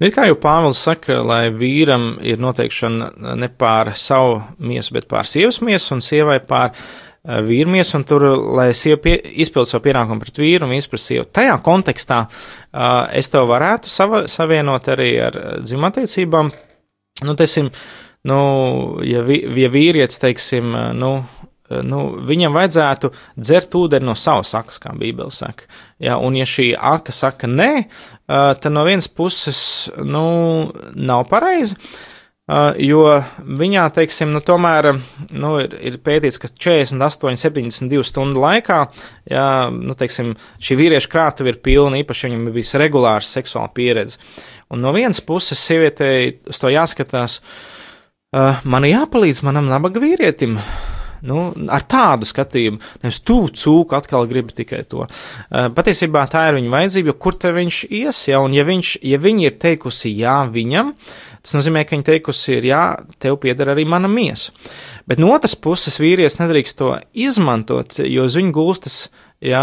Nu, 0.00 0.10
kā 0.14 0.28
jau 0.30 0.38
Pāvils 0.40 0.82
saka, 0.84 1.20
lai 1.24 1.48
vīram 1.54 2.14
ir 2.24 2.40
noteikšana 2.42 3.34
ne 3.40 3.48
pār 3.48 3.94
savu 3.98 4.40
miesu, 4.58 4.96
bet 4.96 5.08
pār 5.10 5.28
sievas 5.28 5.60
miesu, 5.64 5.96
un 5.96 6.04
sievai 6.04 6.40
pār 6.44 6.72
vīru 7.24 7.72
miesu, 7.72 7.96
un 7.96 8.04
tur, 8.08 8.26
lai 8.56 8.68
sieva 8.76 9.00
pie, 9.00 9.16
izpild 9.40 9.68
savu 9.68 9.86
pienākumu 9.86 10.20
pret 10.20 10.40
vīru 10.40 10.68
un 10.68 10.76
pret 10.90 11.00
sievu. 11.00 11.28
Tajā 11.32 11.56
kontekstā 11.64 12.24
uh, 12.28 13.06
es 13.16 13.32
to 13.32 13.44
varētu 13.48 13.92
sava, 13.92 14.24
savienot 14.28 14.92
arī 14.92 15.10
ar 15.24 15.38
dzimumattiecībām. 15.64 16.52
Nu, 17.24 17.32
teiksim, 17.38 17.70
uh, 17.70 18.04
nu, 18.24 18.38
ja, 19.04 19.20
vi, 19.24 19.40
ja 19.60 19.68
vīrietis, 19.72 20.20
teiksim, 20.22 20.72
nu, 20.96 21.10
nu, 21.84 22.00
viņam 22.24 22.56
vajadzētu 22.56 23.10
dzert 23.36 23.76
ūdeni 23.76 24.08
no 24.08 24.16
savas 24.18 24.54
akas, 24.56 24.80
kā 24.80 24.94
Bībele 24.96 25.32
saka. 25.34 25.68
Ja, 26.02 26.16
un 26.20 26.36
ja 26.38 26.46
šī 26.48 26.72
aka 26.74 27.12
saka 27.12 27.50
nē, 27.50 27.70
tad 28.26 28.72
no 28.72 28.84
vienas 28.88 29.10
puses, 29.12 29.60
nu, 30.00 30.24
nav 30.94 31.28
pareizi. 31.30 31.78
Jo 32.76 33.04
viņā, 33.40 33.86
teiksim, 33.96 34.28
nu, 34.34 34.42
tomēr 34.44 34.90
nu, 35.32 35.54
ir, 35.62 35.76
ir 35.92 35.94
pētīts, 36.04 36.36
ka 36.42 36.50
48, 36.52 37.40
72 37.40 38.04
stundu 38.04 38.42
laikā, 38.42 38.82
jā, 39.32 39.46
nu, 39.72 39.96
teiksim, 39.96 40.34
šī 40.60 40.76
vīrieša 40.82 41.12
krātuve 41.12 41.54
ir 41.54 41.62
pilna, 41.64 42.02
īpaši 42.04 42.28
viņam 42.28 42.50
ir 42.50 42.58
bijis 42.58 42.74
regulārs 42.80 43.32
seksuāla 43.32 43.72
pieredze. 43.72 44.20
Un 44.68 44.84
no 44.84 44.92
vienas 44.92 45.24
puses, 45.24 45.60
sievietei 45.60 46.34
uz 46.52 46.60
to 46.60 46.68
jāskatās, 46.72 47.40
uh, 47.40 47.73
man 48.64 48.86
ir 48.86 48.96
jāpalīdz 48.98 49.44
manam 49.46 49.70
nabaga 49.70 50.02
vīrietim. 50.02 50.58
Nu, 51.24 51.38
ar 51.72 51.84
tādu 51.88 52.26
skatījumu, 52.28 52.82
nevis 53.00 53.22
tu 53.24 53.38
cūku 53.48 53.96
atkal 53.96 54.26
gribi 54.28 54.52
tikai 54.58 54.82
to. 54.88 55.06
Uh, 55.06 55.70
patiesībā 55.72 56.26
tā 56.28 56.50
ir 56.50 56.58
viņa 56.58 56.72
vajadzība, 56.74 57.12
jo 57.12 57.16
kur 57.16 57.38
te 57.40 57.52
viņš 57.54 57.78
ies, 57.88 58.26
ja, 58.28 58.42
un 58.44 58.52
ja, 58.52 58.66
viņš, 58.68 58.98
ja 59.08 59.20
viņa 59.22 59.46
ir 59.46 59.56
teikusi 59.62 60.12
jā 60.18 60.42
viņam, 60.52 60.92
tas 61.40 61.56
nozīmē, 61.56 61.86
ka 61.88 61.96
viņa 61.96 62.08
teikusi 62.10 62.58
ir 62.58 62.68
jā, 62.68 62.82
tev 63.24 63.38
pieder 63.40 63.72
arī 63.72 63.86
mana 63.88 64.10
miesa. 64.10 64.52
Bet 65.08 65.22
no 65.22 65.32
otras 65.32 65.56
puses 65.56 65.96
vīrietis 66.00 66.36
nedrīkst 66.42 66.80
to 66.80 66.92
izmantot, 67.16 67.96
jo 68.04 68.28
uz 68.28 68.36
viņu 68.36 68.52
gulstas 68.56 69.06
ja, 69.44 69.62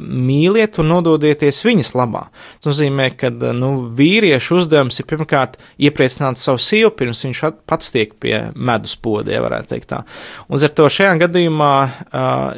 mīliet 0.00 0.78
un 0.82 0.90
nododieties 0.90 1.62
viņas 1.66 1.92
labā. 1.98 2.26
Tas 2.60 2.72
nozīmē, 2.72 3.10
ka 3.18 3.30
nu, 3.56 3.72
vīriešu 3.96 4.60
uzdevums 4.60 5.00
ir 5.00 5.08
pirmkārt 5.10 5.58
iepriecināt 5.78 6.40
savu 6.40 6.62
sievu, 6.62 6.92
pirms 6.98 7.24
viņš 7.26 7.42
pats 7.70 7.92
tiek 7.94 8.14
pie 8.22 8.36
medus 8.54 8.96
poda, 9.00 9.34
ja 9.34 9.42
varētu 9.44 9.74
teikt 9.74 9.90
tā. 9.92 10.02
Un 10.48 10.62
ar 10.62 10.74
to 10.76 10.88
šajā 10.90 11.16
gadījumā, 11.24 11.74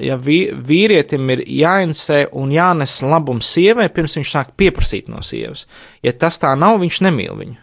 ja 0.02 0.20
vīrietim 0.20 1.34
ir 1.36 1.44
jāinsē 1.62 2.24
un 2.38 2.54
jānes 2.54 3.00
labums 3.04 3.52
sievai, 3.54 3.90
pirms 3.92 4.16
viņš 4.18 4.36
sāk 4.36 4.54
pieprasīt 4.58 5.12
no 5.12 5.22
sievas. 5.26 5.66
Ja 6.02 6.14
tas 6.16 6.40
tā 6.42 6.54
nav, 6.58 6.80
viņš 6.82 7.02
nemīl 7.08 7.36
viņu 7.38 7.60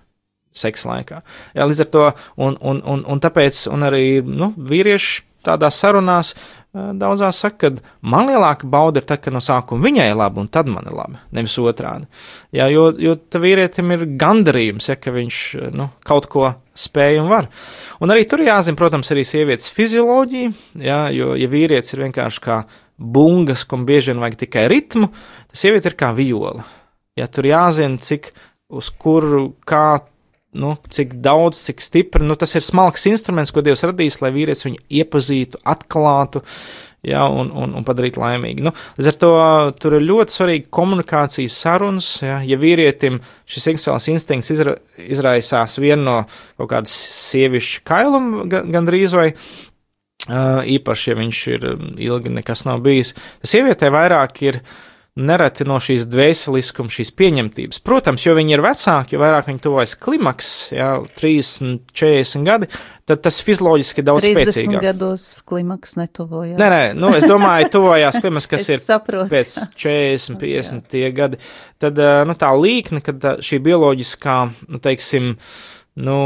seksa 0.60 0.90
laikā. 0.90 1.24
Jā, 1.56 1.66
līdz 1.70 1.86
ar 1.86 1.90
to, 1.94 2.06
un, 2.42 2.58
un, 2.62 2.82
un, 2.82 3.04
un 3.08 3.22
tāpēc, 3.22 3.66
un 3.74 3.86
arī 3.86 4.06
nu, 4.26 4.52
vīrieši 4.58 5.26
tādās 5.46 5.80
sarunās 5.80 6.34
daudzās 6.74 7.40
saka, 7.42 7.72
ka 7.72 7.94
man 8.06 8.28
lielāka 8.30 8.68
bauda 8.70 9.02
ir 9.02 9.08
tā, 9.10 9.18
ka 9.18 9.32
no 9.34 9.42
sākuma 9.42 9.88
viņai 9.88 10.10
ir 10.12 10.18
labi, 10.20 10.44
un 10.44 10.50
tad 10.54 10.70
man 10.70 10.86
ir 10.86 10.94
labi, 10.94 11.18
nevis 11.34 11.58
otrādi. 11.62 12.06
Jā, 12.56 12.68
jo, 12.70 12.90
jo 12.94 13.16
tam 13.18 13.46
vīrietim 13.46 13.94
ir 13.96 14.06
gandarījums, 14.22 14.90
ja, 14.92 14.98
viņš 15.00 15.40
nu, 15.74 15.90
kaut 16.06 16.30
ko 16.30 16.52
spēj 16.78 17.24
un 17.24 17.32
var. 17.32 17.50
Un 18.04 18.14
arī 18.14 18.28
tur 18.30 18.44
jāzina, 18.46 18.78
protams, 18.78 19.10
arī 19.14 19.26
sievietes 19.26 19.72
fizioloģija, 19.74 20.52
jā, 20.86 21.00
jo, 21.16 21.34
ja 21.40 21.50
vīrietis 21.50 21.98
ir 21.98 22.06
vienkārši 22.06 22.46
kā 22.46 22.62
bungas, 23.00 23.66
kam 23.66 23.88
bieži 23.90 24.14
vien 24.14 24.22
vajag 24.22 24.44
tikai 24.46 24.68
ritmu, 24.70 25.10
tad 25.50 25.64
sieviete 25.64 25.90
ir 25.90 25.98
kā 25.98 26.14
viola. 26.14 26.68
Ja, 27.18 27.26
tur 27.28 27.50
jāzina, 27.50 27.98
cik 27.98 28.30
uz 28.70 28.92
kuru, 28.94 29.56
kā 29.68 30.04
nu, 30.52 30.74
cik 30.90 31.14
daudz, 31.24 31.62
cik 31.68 31.82
stipri. 31.84 32.26
Nu, 32.26 32.38
tas 32.40 32.56
ir 32.58 32.66
smalks 32.66 33.06
instruments, 33.10 33.54
ko 33.54 33.64
Dievs 33.66 33.86
radījis, 33.86 34.20
lai 34.24 34.32
vīrietis 34.36 34.66
viņu 34.66 34.80
iepazītu, 35.02 35.62
atklātu. 35.68 36.44
Ja, 37.06 37.22
un, 37.32 37.48
un, 37.56 37.72
un 37.80 37.86
padarīt 37.88 38.18
laimīgu. 38.20 38.66
Nu, 38.66 38.74
līdz 38.98 39.08
ar 39.08 39.18
to 39.22 39.30
tur 39.80 39.94
ir 39.96 40.04
ļoti 40.04 40.36
svarīgi 40.36 40.66
komunikācijas 40.76 41.56
sarunas. 41.64 42.10
Ja, 42.26 42.42
ja 42.44 42.58
vīrietim 42.60 43.22
šis 43.48 43.70
seksuāls 43.70 44.10
instinkts 44.12 44.52
izra, 44.52 44.76
izraisās 45.00 45.78
vienu 45.80 46.04
no 46.10 46.18
kaut 46.60 46.74
kādas 46.74 46.98
sievišķa 47.30 47.86
kailuma 47.88 48.44
gandrīz 48.50 49.16
vai 49.16 49.30
uh, 49.32 50.60
īpaši, 50.76 51.10
ja 51.14 51.18
viņš 51.22 51.42
ir 51.56 51.66
ilgi 52.10 52.36
nekas 52.36 52.66
nav 52.68 52.84
bijis, 52.84 53.14
tad 53.40 53.54
sievietē 53.54 53.94
vairāk 53.96 54.44
ir 54.50 54.60
nereti 55.20 55.66
no 55.68 55.78
šīs 55.84 56.06
dvēseliskuma, 56.10 56.92
šīs 56.94 57.12
pieņemtības. 57.20 57.82
Protams, 57.86 58.24
jo 58.26 58.36
viņi 58.38 58.56
ir 58.56 58.64
vecāki, 58.64 59.16
jo 59.16 59.22
vairāk 59.24 59.50
viņi 59.50 59.62
tuvojas 59.66 59.96
klimaks, 60.00 60.52
jā, 60.76 60.90
30, 61.20 61.82
40 61.92 62.48
gadi, 62.48 62.70
tad 63.10 63.24
tas 63.26 63.40
fizioloģiski 63.46 64.06
daudz 64.06 64.28
30 64.28 64.52
spēcīgāk. 64.54 64.86
gados 64.86 65.26
klimaks 65.50 65.98
netuvojās. 66.00 66.60
Nē, 66.62 66.70
nē, 66.74 66.84
nu, 67.00 67.12
es 67.18 67.28
domāju, 67.30 67.72
tuvojās 67.76 68.20
klimats, 68.24 68.50
kas 68.52 68.70
ir 68.72 68.84
saprotu. 68.84 69.32
pēc 69.34 69.58
40, 69.76 70.40
50 70.40 70.88
tie 70.94 71.10
gadi. 71.16 71.42
Tad 71.82 72.00
nu, 72.30 72.38
tā 72.40 72.54
līkne, 72.56 73.04
kad 73.06 73.30
šī 73.46 73.62
bioloģiskā, 73.66 74.40
nu, 74.70 74.82
teiksim, 74.84 75.34
nu, 76.00 76.20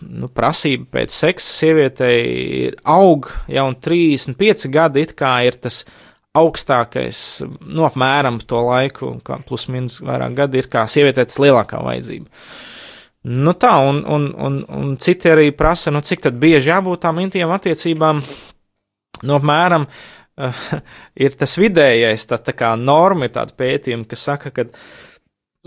nu, 0.00 0.32
prasība 0.32 0.98
pēc 0.98 1.14
seksa 1.14 1.56
sievietei 1.60 2.20
ir 2.68 2.78
aug, 2.88 3.28
jau 3.50 3.68
un 3.68 3.76
35 3.76 4.70
gadi 4.72 5.04
it 5.04 5.16
kā 5.18 5.34
ir 5.48 5.58
tas 5.60 5.82
augstākais, 6.38 7.20
nu, 7.66 7.84
apmēram 7.88 8.40
to 8.46 8.62
laiku, 8.66 9.16
kā 9.26 9.40
plus 9.46 9.68
mīnus 9.72 10.00
vairāk 10.04 10.36
gadi 10.38 10.62
ir 10.62 10.70
kā 10.72 10.86
sievietei 10.90 11.26
tas 11.28 11.40
lielākā 11.42 11.82
vajadzība. 11.84 12.28
Nu 13.28 13.52
tā, 13.58 13.74
un, 13.84 14.04
un, 14.06 14.28
un, 14.46 14.60
un 14.72 14.94
citi 15.02 15.28
arī 15.28 15.50
prasa, 15.56 15.92
nu 15.92 16.00
cik 16.06 16.22
tad 16.28 16.38
bieži 16.40 16.70
jābūt 16.70 17.02
tām 17.02 17.18
intīmām 17.20 17.56
attiecībām, 17.56 18.22
nu 19.26 19.36
apmēram 19.36 19.84
uh, 19.88 20.62
ir 21.24 21.36
tas 21.38 21.58
vidējais, 21.60 22.28
tā, 22.30 22.38
tā 22.40 22.54
kā 22.56 22.72
norma 22.78 23.28
ir 23.28 23.34
tāda 23.34 23.56
pētījuma, 23.58 24.06
kas 24.08 24.24
saka, 24.30 24.54
ka 24.54 24.68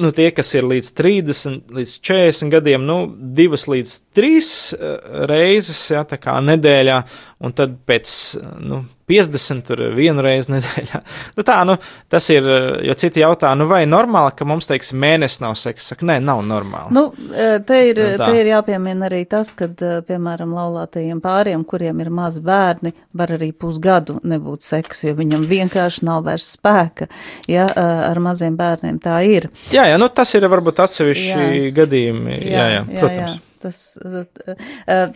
nu, 0.01 0.13
tie, 0.15 0.29
kas 0.35 0.53
ir 0.55 0.67
līdz 0.71 0.93
30, 0.97 1.75
līdz 1.75 1.97
40 1.99 2.55
gadiem, 2.55 2.87
nu, 2.87 2.97
divas 3.37 3.67
līdz 3.69 3.97
trīs 4.15 4.53
uh, 4.77 4.95
reizes, 5.29 5.83
jā, 5.91 6.05
tā 6.07 6.17
kā 6.21 6.39
nedēļā, 6.45 7.01
un 7.45 7.55
tad 7.57 7.75
pēc, 7.87 8.15
nu, 8.63 8.85
50 9.11 9.67
tur 9.67 9.83
vienu 9.97 10.23
reizi 10.25 10.55
nedēļā. 10.55 11.03
Nu, 11.37 11.43
tā, 11.47 11.61
nu, 11.67 11.75
tas 12.11 12.25
ir, 12.33 12.45
jo 12.85 12.93
citi 12.99 13.21
jautā, 13.21 13.51
nu, 13.57 13.65
vai 13.69 13.83
normāli, 13.89 14.33
ka 14.37 14.45
mums, 14.47 14.67
teiksim, 14.69 14.99
mēnesis 15.01 15.41
nav 15.43 15.55
seksa? 15.59 15.93
Saka, 15.93 16.05
nē, 16.07 16.17
nav 16.23 16.41
normāli. 16.47 16.93
Nu, 16.95 17.05
eh, 17.31 17.57
te 17.67 17.79
ir, 17.89 18.01
Nu, 18.01 18.17
te 18.19 18.41
ir 18.41 18.49
jāpiemina 18.51 19.07
arī 19.07 19.21
tas, 19.29 19.53
ka, 19.57 19.69
piemēram, 20.07 20.53
laulātajiem 20.57 21.21
pāriem, 21.23 21.63
kuriem 21.67 22.01
ir 22.03 22.11
mazi 22.13 22.43
bērni, 22.45 22.93
var 23.17 23.33
arī 23.37 23.51
pusgadu 23.53 24.19
nebūt 24.27 24.65
seksu, 24.65 25.09
jo 25.09 25.15
viņam 25.19 25.45
vienkārši 25.49 26.07
nav 26.07 26.25
vairs 26.27 26.51
spēka. 26.57 27.07
Ja, 27.51 27.67
eh, 27.69 27.93
ar 28.09 28.19
maziem 28.23 28.57
bērniem 28.59 28.99
tā 29.03 29.21
ir. 29.27 29.49
Jā, 29.73 29.87
jā, 29.91 30.01
nu, 30.01 30.09
tas 30.09 30.33
ir 30.37 30.49
varbūt 30.51 30.83
atsevišķi 30.85 31.71
gadījumi, 31.77 32.41
jā, 32.51 32.67
jā, 32.77 32.83
protams. 32.99 33.39
Jā. 33.39 33.50
Tas, 33.61 33.97
eh, 34.01 34.25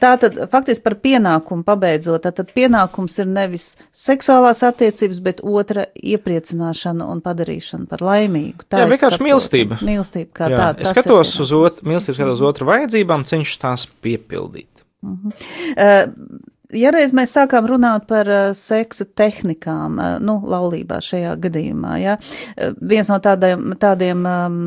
tā 0.01 0.11
tad 0.21 0.37
faktiski 0.51 0.83
par 0.85 0.95
pienākumu 1.01 1.65
pabeidzot, 1.65 2.27
tad 2.27 2.51
pienākums 2.55 3.17
ir 3.23 3.25
nevis 3.31 3.67
seksuālās 3.95 4.61
attiecības, 4.67 5.21
bet 5.25 5.41
otra 5.41 5.87
iepriecināšana 5.95 7.07
un 7.09 7.23
padarīšana 7.25 7.89
par 7.89 8.05
laimīgu. 8.05 8.67
Tā 8.69 8.83
Jā, 8.83 8.87
es 8.87 8.93
vienkārši 8.93 9.17
saprotu. 9.17 9.27
mīlestība. 9.29 9.81
Mīlestība 9.81 10.31
kā 10.33 10.49
Jā, 10.51 10.57
tāda. 10.61 10.81
es 10.85 10.93
skatos 10.93 11.33
uz 11.39 11.51
otru, 11.57 11.89
mīlestības 11.89 12.21
skatos 12.21 12.39
uz 12.39 12.47
otru 12.51 12.69
vajadzībām, 12.69 13.25
cenšos 13.25 13.61
tās 13.61 13.87
piepildīt. 14.05 14.69
Uh, 15.05 16.07
Ja 16.75 16.91
reiz 16.95 17.13
mēs 17.15 17.33
sākām 17.35 17.67
runāt 17.69 18.07
par 18.09 18.29
uh, 18.29 18.49
seksa 18.57 19.07
tehnikām, 19.07 19.99
uh, 19.99 20.17
nu, 20.23 20.37
laulībā 20.45 20.99
šajā 21.03 21.35
gadījumā, 21.45 21.95
ja, 22.01 22.17
uh, 22.19 22.75
viens 22.81 23.09
no 23.11 23.19
tādiem, 23.23 23.75
tādiem 23.81 24.25
um, 24.29 24.59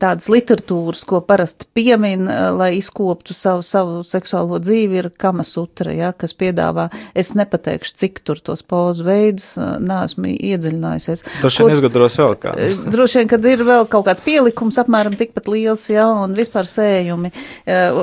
tādas 0.00 0.30
literatūras, 0.32 1.04
ko 1.08 1.22
parasti 1.24 1.68
piemin, 1.74 2.28
lai 2.58 2.72
izkoptu 2.78 3.34
savu, 3.36 3.64
savu 3.66 4.02
seksuālo 4.06 4.60
dzīvi, 4.62 5.00
ir 5.02 5.10
kamasutra, 5.18 5.92
ja, 5.94 6.12
kas 6.16 6.34
piedāvā, 6.38 6.88
es 7.18 7.34
nepateikšu, 7.38 7.94
cik 8.02 8.22
tur 8.26 8.40
tos 8.44 8.62
pozu 8.66 9.06
veidus, 9.06 9.52
neesmu 9.58 10.32
iedziļinājusies. 10.34 11.24
Droši 11.40 11.64
vien 11.64 11.76
izgudros 11.76 12.18
vēl 12.20 12.36
kādu. 12.42 12.64
Eh, 12.64 12.76
Droši 12.92 13.22
vien, 13.22 13.30
kad 13.30 13.48
ir 13.48 13.64
vēl 13.66 13.88
kaut 13.90 14.06
kāds 14.08 14.24
pielikums, 14.24 14.78
apmēram 14.80 15.16
tikpat 15.18 15.48
liels, 15.50 15.86
ja, 15.92 16.06
un 16.24 16.36
vispār 16.38 16.68
sējumi. 16.68 17.32
Eh, 17.66 18.02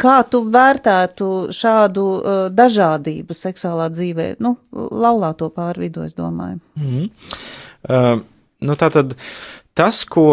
Kā 0.00 0.20
tu 0.32 0.40
vērtētu 0.48 1.26
šādu 1.52 2.02
uh, 2.02 2.38
dažādību 2.70 3.36
seksuālā 3.36 3.90
dzīvē? 3.92 4.34
Nu, 4.42 4.56
laulāto 4.72 5.50
pāri 5.54 5.88
vidu, 5.88 6.04
es 6.06 6.16
domāju. 6.18 6.60
Uh, 6.80 8.22
nu, 8.62 8.76
tā 8.78 8.90
tad 8.94 9.16
tas, 9.78 10.02
ko 10.04 10.32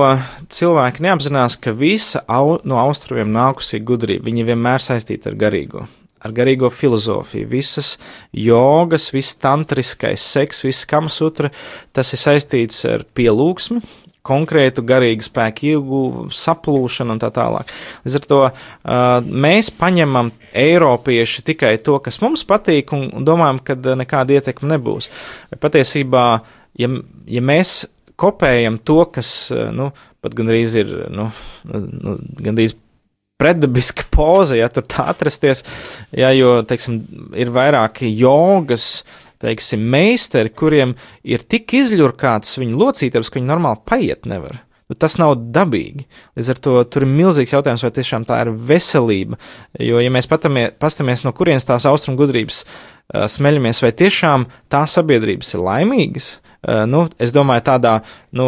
cilvēki 0.54 1.06
neapzinās, 1.06 1.58
ka 1.62 1.74
visa 1.76 2.24
au, 2.28 2.58
no 2.68 2.80
austrumiem 2.82 3.32
nākusī 3.34 3.82
gudrība, 3.84 4.28
viņi 4.30 4.50
vienmēr 4.52 4.84
saistīta 4.84 5.32
ar 5.32 5.40
garīgo. 5.40 5.86
Ar 6.26 6.34
garīgo 6.34 6.72
filozofiju, 6.74 7.46
visas 7.52 7.96
jogas, 8.34 9.12
viss 9.14 9.38
tantriskais 9.38 10.24
seks, 10.26 10.64
viss 10.66 10.88
kamasutra, 10.90 11.52
tas 11.94 12.10
ir 12.16 12.22
saistīts 12.24 12.82
ar 12.90 13.06
pielūgsmi, 13.16 13.84
konkrētu 14.28 14.84
garīgu 14.88 15.26
spēku 15.26 15.72
iegūšanu, 15.72 16.38
saplūšanu 16.38 17.16
un 17.16 17.22
tā 17.24 17.32
tālāk. 17.36 17.72
Līdz 18.06 18.20
ar 18.20 18.28
to 18.32 18.42
uh, 18.48 18.54
mēs 19.48 19.72
paņemam 19.80 20.32
Eiropieši 20.58 21.46
tikai 21.52 21.76
to, 21.84 22.00
kas 22.04 22.20
mums 22.24 22.46
patīk, 22.48 22.94
un, 22.96 23.08
un 23.16 23.28
domājam, 23.28 23.62
ka 23.64 23.78
nekāda 24.00 24.38
ietekme 24.38 24.74
nebūs. 24.76 25.12
Patiesībā, 25.64 26.26
ja, 26.80 26.92
ja 27.28 27.46
mēs 27.46 27.80
kopējam 28.18 28.80
to, 28.82 29.04
kas, 29.14 29.32
nu, 29.54 29.92
pat 30.24 30.36
gandrīz 30.38 30.76
ir, 30.82 30.92
nu, 31.14 31.30
nu 31.70 32.18
gandrīz 32.42 32.76
pretdabiska 33.38 34.08
poza, 34.10 34.58
ja 34.58 34.70
tur 34.74 34.86
tā 34.90 35.06
atrasties, 35.12 35.62
ja, 36.16 36.32
jo, 36.34 36.58
teiksim, 36.68 37.04
ir 37.38 37.54
vairāki 37.54 38.10
jogas, 38.18 39.04
teiksim, 39.44 39.84
meistari, 39.94 40.54
kuriem 40.54 40.96
ir 41.28 41.44
tik 41.46 41.76
izļurkāts 41.80 42.58
viņu 42.62 42.80
locītājs, 42.80 43.30
ka 43.32 43.40
viņi 43.40 43.52
normāli 43.52 43.84
paiet 43.88 44.30
nevar. 44.30 44.64
Nu, 44.88 44.96
tas 44.96 45.18
nav 45.20 45.34
dabīgi. 45.52 46.06
Līdz 46.40 46.50
ar 46.54 46.60
to 46.64 46.74
tur 46.88 47.04
ir 47.04 47.10
milzīgs 47.12 47.52
jautājums, 47.52 47.82
vai 47.84 47.92
tiešām 47.92 48.24
tā 48.28 48.38
ir 48.46 48.54
veselība. 48.70 49.36
Jo, 49.84 50.00
ja 50.00 50.12
mēs 50.14 50.30
paskatāmies, 50.32 51.26
no 51.26 51.34
kurienes 51.36 51.68
tās 51.68 51.84
austrumu 51.90 52.22
gudrības 52.22 52.62
uh, 52.64 53.26
smeļamies, 53.28 53.82
vai 53.84 53.92
tiešām 54.00 54.46
tās 54.72 54.96
sabiedrības 54.96 55.52
ir 55.58 55.66
laimīgas, 55.66 56.30
uh, 56.38 56.86
nu, 56.88 57.04
es 57.20 57.36
domāju, 57.36 57.66
tādā 57.68 57.98
nu, 58.40 58.48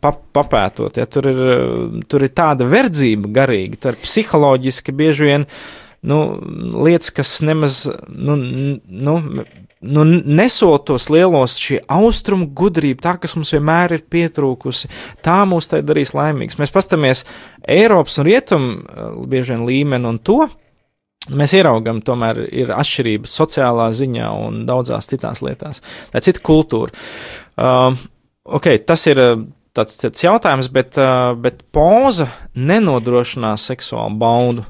pap 0.00 0.24
papētot, 0.38 0.96
ja 0.96 1.04
tur 1.04 1.28
ir, 1.34 1.42
uh, 1.44 2.00
tur 2.08 2.24
ir 2.24 2.32
tāda 2.32 2.64
verdzība 2.68 3.28
garīga, 3.42 3.82
tur 3.84 4.00
psiholoģiski 4.00 4.96
bieži 4.96 5.28
vien 5.28 5.46
nu, 6.06 6.18
lietas, 6.84 7.10
kas 7.14 7.38
nemaz. 7.46 7.86
Nu, 8.08 8.36
nu, 8.36 9.16
nu, 9.80 10.04
nesot 10.04 10.86
tos 10.90 11.08
lielos 11.12 11.56
šī 11.62 11.80
austrumu 11.98 12.48
gudrība, 12.58 13.04
tā, 13.06 13.16
kas 13.22 13.36
mums 13.38 13.52
vienmēr 13.54 13.94
ir 13.98 14.06
pietrūkusi, 14.10 14.90
tā 15.24 15.40
mūs 15.48 15.70
tai 15.70 15.82
darīs 15.86 16.14
laimīgus. 16.16 16.58
Mēs 16.60 16.74
pastāmies 16.74 17.24
Eiropas 17.62 18.18
un 18.18 18.28
Rietumu 18.28 19.26
bieži 19.30 19.54
vien 19.54 19.68
līmeni 19.68 20.10
un 20.10 20.18
to. 20.22 20.42
Mēs 21.28 21.52
ieraugām, 21.58 22.00
tomēr 22.04 22.40
ir 22.46 22.70
atšķirība 22.72 23.28
sociālā 23.28 23.90
ziņā 23.92 24.30
un 24.46 24.62
daudzās 24.68 25.10
citās 25.10 25.42
lietās. 25.44 25.82
Tā 26.08 26.22
ir 26.22 26.24
cita 26.24 26.40
kultūra. 26.44 26.94
Uh, 27.58 27.98
ok, 28.48 28.70
tas 28.88 29.04
ir 29.10 29.20
tāds, 29.76 29.98
tāds 30.00 30.24
jautājums, 30.24 30.70
bet, 30.72 30.96
uh, 30.96 31.34
bet 31.36 31.60
poza 31.74 32.30
nenodrošinās 32.56 33.68
seksuālu 33.68 34.16
baudu. 34.22 34.64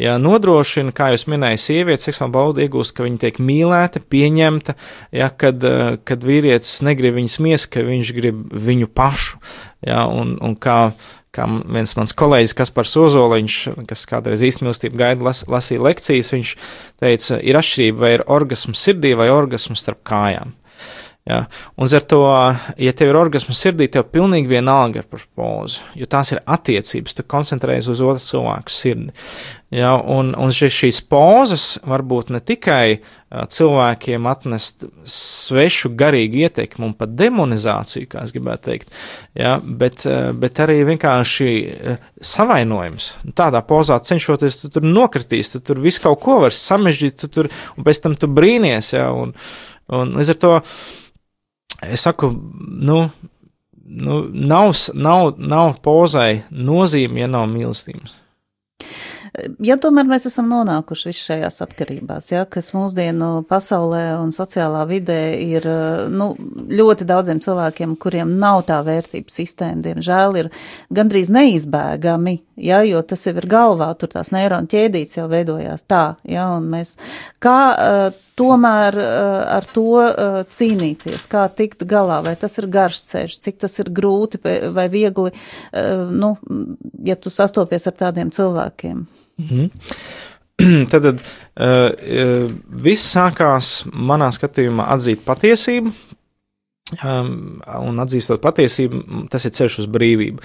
Ja 0.00 0.14
nodrošina, 0.16 0.88
kā 0.96 1.10
jūs 1.12 1.26
minējāt, 1.28 1.60
sievietes 1.60 2.06
seksuālu 2.08 2.32
baudu 2.32 2.62
iegūst, 2.64 2.94
ka 2.96 3.04
viņa 3.04 3.18
tiek 3.26 3.40
mīlēta, 3.44 4.00
pieņemta, 4.00 4.74
ja, 5.12 5.28
kad, 5.28 5.64
kad 6.08 6.24
vīrietis 6.24 6.78
negrib 6.86 7.18
viņas 7.18 7.36
mies, 7.44 7.66
ka 7.68 7.84
viņš 7.84 8.12
grib 8.16 8.38
viņu 8.56 8.88
pašu. 8.88 9.42
Ja, 9.84 10.06
un, 10.08 10.38
un 10.40 10.56
kā, 10.56 10.94
kā 11.36 11.44
viens 11.44 11.92
mans 11.98 12.16
kolēģis, 12.16 12.56
Kaspars 12.56 12.96
Ozoliņš, 13.04 13.58
kas 13.90 14.06
kādreiz 14.08 14.46
īstenībā 14.48 14.94
gaida 14.96 15.28
las, 15.28 15.44
lasīja 15.44 15.84
lekcijas, 15.84 16.32
viņš 16.38 16.56
teica, 17.02 17.42
ir 17.44 17.60
atšķirība 17.60 18.06
vai 18.06 18.14
ir 18.16 18.26
orgasms 18.32 18.88
sirdī 18.88 19.12
vai 19.18 19.28
orgasms 19.34 19.84
starp 19.84 20.00
kājām. 20.08 20.56
Ja? 21.24 21.44
Un 21.76 21.86
ar 21.86 22.02
to, 22.10 22.20
ja 22.82 22.92
tev 22.98 23.12
ir 23.12 23.16
orgasms 23.20 23.60
sirdī, 23.62 23.86
tev 23.86 24.08
pilnīgi 24.10 24.50
vienalga 24.50 25.04
par 25.06 25.22
pozu, 25.38 25.84
jo 25.94 26.06
tās 26.10 26.32
ir 26.34 26.40
attiecības, 26.50 27.14
tu 27.14 27.24
koncentrējies 27.30 27.86
uz 27.92 28.00
otru 28.02 28.24
cilvēku 28.26 28.72
sirdi. 28.74 29.12
Ja? 29.70 29.94
Un, 30.02 30.32
un 30.34 30.50
šīs 30.50 30.98
pozas 31.06 31.66
var 31.86 32.02
būt 32.02 32.32
ne 32.34 32.40
tikai 32.42 32.98
cilvēkiem 33.30 34.26
atnest 34.28 34.82
svešu 35.08 35.92
garīgu 35.96 36.42
ietekmi 36.42 36.88
un 36.88 36.96
pat 36.98 37.14
demonizāciju, 37.14 38.08
kā 38.10 38.24
es 38.26 38.34
gribētu 38.34 38.66
teikt, 38.66 38.90
ja? 39.38 39.54
bet, 39.62 40.02
bet 40.42 40.62
arī 40.64 40.80
vienkārši 40.90 41.52
savainojums. 42.18 43.12
Tādā 43.38 43.62
pozā 43.68 44.00
cenšoties, 44.02 44.58
tu 44.64 44.72
tur 44.74 44.88
nokritīs, 44.90 45.54
tu 45.54 45.62
tur 45.62 45.78
visu 45.86 46.02
kaut 46.02 46.18
ko 46.26 46.40
var 46.42 46.58
samežģīt, 46.58 47.16
tu 47.22 47.30
tur, 47.30 47.50
un 47.78 47.86
pēc 47.86 48.02
tam 48.02 48.18
tu 48.18 48.26
brīnies, 48.26 48.90
ja? 48.98 49.06
un, 49.14 49.36
un 49.86 50.12
līdz 50.18 50.34
ar 50.34 50.42
to 50.42 50.52
es 51.82 52.06
saku, 52.06 52.32
nu, 52.88 52.98
nu 53.84 54.18
nav, 54.32 54.74
nav, 54.94 55.34
nav 55.38 55.78
pozai 55.84 56.42
nozīme, 56.50 57.24
ja 57.24 57.30
nav 57.30 57.48
mīlestības. 57.52 58.18
Ja 59.64 59.78
tomēr 59.80 60.04
mēs 60.04 60.26
esam 60.28 60.50
nonākuši 60.52 61.06
visu 61.08 61.22
šajās 61.30 61.62
atkarībās, 61.64 62.26
ja, 62.34 62.42
kas 62.44 62.66
mūsdienu 62.76 63.46
pasaulē 63.48 64.18
un 64.20 64.28
sociālā 64.36 64.82
vidē 64.90 65.20
ir 65.40 65.64
nu, 66.12 66.26
ļoti 66.68 67.06
daudziem 67.08 67.40
cilvēkiem, 67.40 67.94
kuriem 68.02 68.34
nav 68.42 68.66
tā 68.68 68.82
vērtības 68.84 69.38
sistēma, 69.40 69.80
diemžēl 69.86 70.36
ir 70.42 70.50
gandrīz 70.92 71.32
neizbēgami, 71.32 72.36
ja, 72.60 72.82
jo 72.84 73.00
tas 73.08 73.24
jau 73.24 73.32
ir 73.40 73.48
galvā, 73.48 73.88
tur 73.96 74.12
tās 74.12 74.34
neironu 74.36 74.68
ķēdītes 74.68 75.22
jau 75.22 75.24
veidojās 75.32 75.88
tā, 75.88 76.04
ja, 76.28 76.50
un 76.58 76.68
mēs 76.74 76.98
kā 77.40 77.56
uh, 77.72 78.22
tomēr 78.42 78.98
uh, 78.98 79.38
ar 79.56 79.70
to 79.72 79.88
uh, 80.02 80.42
cīnīties, 80.50 81.26
kā 81.30 81.46
tikt 81.54 81.86
galā, 81.88 82.20
vai 82.26 82.36
tas 82.40 82.58
ir 82.58 82.68
garš 82.72 83.02
ceļš, 83.12 83.40
cik 83.46 83.62
tas 83.62 83.78
ir 83.82 83.90
grūti 83.94 84.42
vai 84.42 84.88
viegli, 84.92 85.32
uh, 85.32 86.04
nu, 86.10 86.34
ja 87.06 87.16
tu 87.16 87.32
sastopies 87.32 87.86
ar 87.88 87.98
tādiem 88.04 88.34
cilvēkiem. 88.34 89.06
-hmm. 89.38 89.70
Tad, 90.90 91.02
tad 91.02 91.20
uh, 91.22 92.50
viss 92.68 93.12
sākās 93.16 93.82
manā 93.92 94.28
skatījumā 94.30 94.86
atzīt 94.94 95.24
patiesību, 95.26 95.90
um, 97.02 97.60
un 97.88 98.02
atzīstot 98.04 98.42
patiesību, 98.42 99.26
tas 99.32 99.46
ir 99.48 99.54
ceļš 99.56 99.78
uz 99.82 99.88
brīvību. 99.90 100.42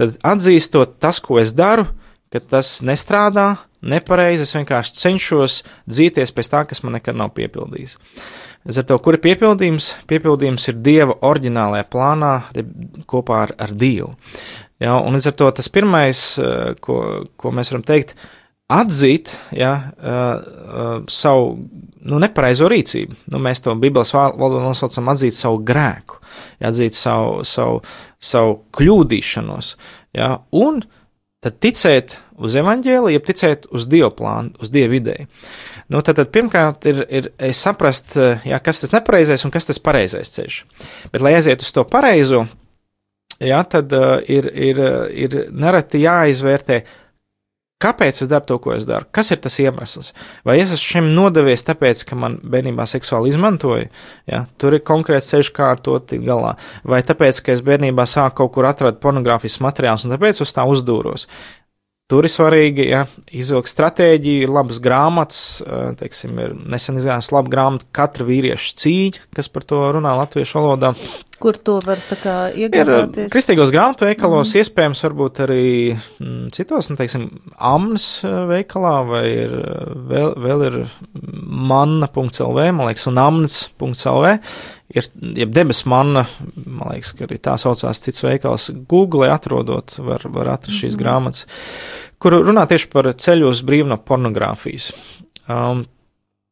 Tad 0.00 0.16
atzīstot 0.32 0.98
tas, 1.02 1.20
ko 1.22 1.38
es 1.42 1.52
daru, 1.56 1.86
ka 2.32 2.40
tas 2.40 2.80
nestrādā, 2.86 3.52
nepareizi, 3.82 4.46
es 4.46 4.54
vienkārši 4.56 4.96
cenšos 5.00 5.60
dzīties 5.88 6.34
pēc 6.36 6.52
tā, 6.52 6.64
kas 6.68 6.84
man 6.84 6.98
nekad 6.98 7.18
nav 7.18 7.32
piepildījis. 7.36 7.98
Līdz 8.68 8.80
ar 8.82 8.88
to, 8.90 8.98
kur 9.00 9.16
ir 9.16 9.22
piepildījums? 9.24 9.94
Piepildījums 10.10 10.68
ir 10.68 10.82
Dieva 10.84 11.16
oriģinālajā 11.24 11.86
plānā 11.88 12.34
kopā 13.08 13.46
ar, 13.46 13.54
ar 13.56 13.72
Dievu. 13.72 14.12
Ja, 14.80 14.98
un 15.00 15.16
līdz 15.16 15.30
ar 15.30 15.38
to 15.40 15.48
tas 15.56 15.68
pirmais, 15.72 16.20
eh, 16.40 16.74
ko, 16.84 17.00
ko 17.40 17.52
mēs 17.56 17.72
varam 17.72 17.86
teikt, 17.88 18.14
atzīt 18.70 19.32
ja, 19.56 19.72
uh, 19.98 20.50
uh, 20.70 20.90
savu 21.10 21.56
nu, 22.06 22.20
nepareizo 22.22 22.68
rīcību. 22.70 23.16
Nu, 23.34 23.40
mēs 23.42 23.64
to 23.64 23.74
Bībeles 23.78 24.12
valodā 24.14 24.60
nosaucam 24.62 25.10
atzīt 25.10 25.34
savu 25.34 25.58
grēku, 25.66 26.20
ja, 26.60 26.70
atzīt 26.70 26.94
savu, 26.94 27.42
savu, 27.48 27.80
savu 28.22 28.60
kļūdīšanos. 28.78 29.72
Ja, 30.16 30.36
un 30.54 30.84
tad 31.44 31.56
ticēt 31.64 32.18
uz 32.40 32.56
evaņģēliju, 32.60 33.14
jeb 33.14 33.26
ticēt 33.28 33.66
uz 33.72 33.86
dievu 33.90 34.10
plānu, 34.16 34.52
uz 34.60 34.72
dievu 34.72 34.98
ideju. 34.98 35.26
Nu, 35.90 36.02
tad, 36.04 36.18
tad 36.20 36.32
pirmkārt 36.34 36.86
ir, 36.90 37.02
ir 37.08 37.30
saprast, 37.56 38.14
jā, 38.46 38.60
kas 38.64 38.82
tas 38.84 38.92
nepareizais 38.94 39.44
un 39.46 39.52
kas 39.54 39.68
tas 39.68 39.80
pareizais 39.82 40.32
ceļš. 40.36 40.58
Bet, 41.12 41.24
lai 41.24 41.34
aiziet 41.38 41.64
uz 41.64 41.72
to 41.74 41.84
pareizo, 41.88 42.44
jā, 43.40 43.60
tad 43.72 43.92
uh, 43.96 44.18
ir, 44.28 44.50
ir, 44.52 44.82
ir 45.26 45.38
nereti 45.50 46.04
jāizvērtē, 46.04 46.82
Kāpēc 47.80 48.18
es 48.20 48.28
daru 48.28 48.44
to, 48.44 48.58
ko 48.60 48.74
es 48.74 48.84
daru? 48.88 49.06
Kas 49.16 49.30
ir 49.32 49.38
tas 49.40 49.54
iemesls? 49.62 50.10
Vai 50.44 50.58
es 50.60 50.72
esmu 50.74 50.84
šim 50.84 51.06
nodevies 51.16 51.64
tāpēc, 51.64 52.02
ka 52.10 52.18
man 52.18 52.36
bērnībā 52.44 52.84
seksuāli 52.88 53.32
izmantoja? 53.32 53.86
Ja? 54.28 54.42
Tur 54.60 54.76
ir 54.76 54.84
konkrēts 54.84 55.30
ceļš, 55.32 55.52
kā 55.56 55.70
ar 55.72 55.80
to 55.80 55.96
tikt 56.04 56.26
galā. 56.26 56.56
Vai 56.84 57.00
tāpēc, 57.06 57.40
ka 57.46 57.54
es 57.54 57.64
bērnībā 57.64 58.04
sāku 58.04 58.42
kaut 58.42 58.52
kur 58.58 58.68
atrast 58.68 59.00
pornogrāfiskus 59.00 59.64
materiālus 59.64 60.04
un 60.04 60.12
tāpēc 60.12 60.42
uz 60.44 60.52
tā 60.52 60.66
uzdūros? 60.68 61.24
Tur 62.10 62.26
ir 62.26 62.32
svarīgi 62.34 62.88
ja, 62.90 63.04
izvilkt 63.38 63.70
stratēģiju, 63.70 64.44
ir 64.44 64.52
labas 64.52 64.80
grāmatas, 64.82 65.42
teiksim, 66.00 66.36
ir 66.42 66.56
nesen 66.58 66.98
izgājusi 66.98 67.36
laba 67.36 67.52
grāmata 67.52 67.86
Katra 67.94 68.26
vīrieša 68.26 68.72
cīņa, 68.82 69.28
kas 69.38 69.48
par 69.54 69.64
to 69.70 69.84
runā 69.94 70.16
latviešu 70.18 70.58
valodā. 70.58 70.90
Kur 71.40 71.56
to 71.56 71.78
var 71.80 72.00
kā 72.20 72.34
iegādāties? 72.52 73.30
Ir 73.30 73.32
kristīgos 73.32 73.70
grāmatu 73.72 74.04
veikalos, 74.04 74.50
mm. 74.50 74.60
iespējams, 74.60 75.00
varbūt 75.06 75.40
arī 75.46 75.68
mm, 75.94 76.50
citos, 76.52 76.90
nu, 76.90 76.98
teiksim, 77.00 77.30
amnas 77.56 78.08
veikalā, 78.50 78.96
vai 79.08 79.22
ir 79.30 79.54
vēl, 80.10 80.34
vēl 80.44 80.66
ir 80.68 80.76
manna.lv, 81.70 82.66
man 82.76 82.90
liekas, 82.90 83.08
un 83.08 83.22
amnas.lv 83.22 84.34
ir, 84.94 85.08
jeb 85.40 85.54
debesu 85.54 85.88
manna, 85.90 86.26
man 86.66 86.92
liekas, 86.92 87.14
ka 87.16 87.24
arī 87.24 87.40
tā 87.42 87.56
saucās 87.60 88.02
cits 88.04 88.24
veikals, 88.26 88.70
Google 88.90 89.30
atrodot, 89.32 89.96
var, 90.04 90.26
var 90.28 90.54
atrast 90.56 90.82
šīs 90.82 90.94
mm 90.96 91.00
grāmatas, 91.00 91.46
kur 92.20 92.36
runā 92.44 92.66
tieši 92.68 92.90
par 92.92 93.08
ceļu 93.16 93.48
uz 93.48 93.64
brīvu 93.64 93.88
no 93.88 93.96
pornogrāfijas. 93.96 94.90
Um, 95.50 95.86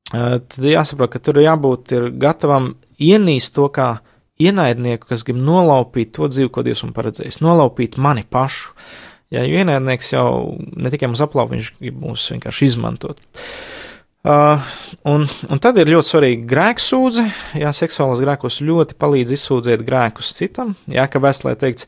tad 0.09 0.57
jāsaprot, 0.65 1.13
ka 1.13 1.21
tur 1.21 1.43
jābūt 1.43 1.93
ir 1.93 2.09
gatavam 2.17 2.73
ienīst 2.97 3.53
to 3.59 3.69
kā 3.75 3.99
ienaidnieku, 4.43 5.09
kas 5.11 5.27
grib 5.27 5.41
nolaupīt 5.43 6.15
to 6.17 6.31
dzīvi, 6.31 6.53
ko 6.55 6.65
Dievs 6.67 6.85
man 6.87 6.95
paredzējis, 6.97 7.43
nolaupīt 7.45 7.99
mani 8.01 8.25
pašu. 8.29 8.75
Jā, 9.35 9.43
jo 9.45 9.61
ienaidnieks 9.61 10.15
jau 10.15 10.29
ne 10.57 10.91
tikai 10.93 11.11
mums 11.11 11.21
aplaup, 11.25 11.53
viņš 11.53 11.75
grib 11.83 11.99
mūs 12.01 12.31
vienkārši 12.33 12.71
izmantot. 12.71 13.19
Uh, 13.19 13.89
Uh, 14.29 14.61
un, 15.07 15.23
un 15.49 15.61
tad 15.63 15.79
ir 15.79 15.89
ļoti 15.93 16.11
svarīga 16.11 16.49
grēksūdze. 16.51 17.23
Jā, 17.63 17.71
seksuālos 17.73 18.19
grēkos 18.21 18.59
ļoti 18.67 18.97
palīdz 18.99 19.31
izsūdzēt 19.37 19.85
grēkus 19.87 20.33
citam. 20.35 20.75
Jā, 20.91 21.07
ka 21.09 21.23
vēstulē 21.23 21.55
teikts, 21.57 21.87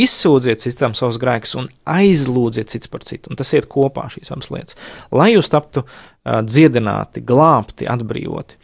izsūdziet 0.00 0.64
citam 0.64 0.96
savus 0.96 1.20
grēkus 1.20 1.52
un 1.60 1.68
aizlūdziet 1.92 2.72
cits 2.72 2.90
par 2.90 3.04
citu. 3.06 3.30
Un 3.30 3.38
tas 3.38 3.52
iet 3.54 3.68
kopā 3.70 4.08
šīs 4.12 4.32
abas 4.32 4.48
lietas, 4.54 4.80
lai 5.12 5.34
jūs 5.34 5.52
taptu 5.52 5.84
uh, 5.84 6.40
dziedināti, 6.48 7.22
glābti, 7.28 7.86
atbrīvoti. 7.92 8.58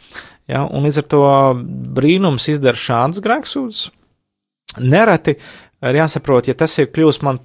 Jā, 0.51 0.65
un 0.67 0.83
līdz 0.83 0.99
ar 0.99 1.07
to 1.07 1.23
brīnums 1.95 2.49
izdara 2.51 2.79
šādas 2.79 3.23
grēksūdzes. 3.23 3.87
Nereti 4.83 5.37
ir 5.37 5.99
jāsaprot, 5.99 6.49
ja 6.49 6.55
tas 6.57 6.75
ir 6.81 6.89
kļūst 6.91 7.23
man, 7.23 7.39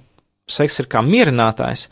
seks 0.49 0.81
ir 0.81 0.89
kā 0.91 1.03
mierinātājs, 1.05 1.87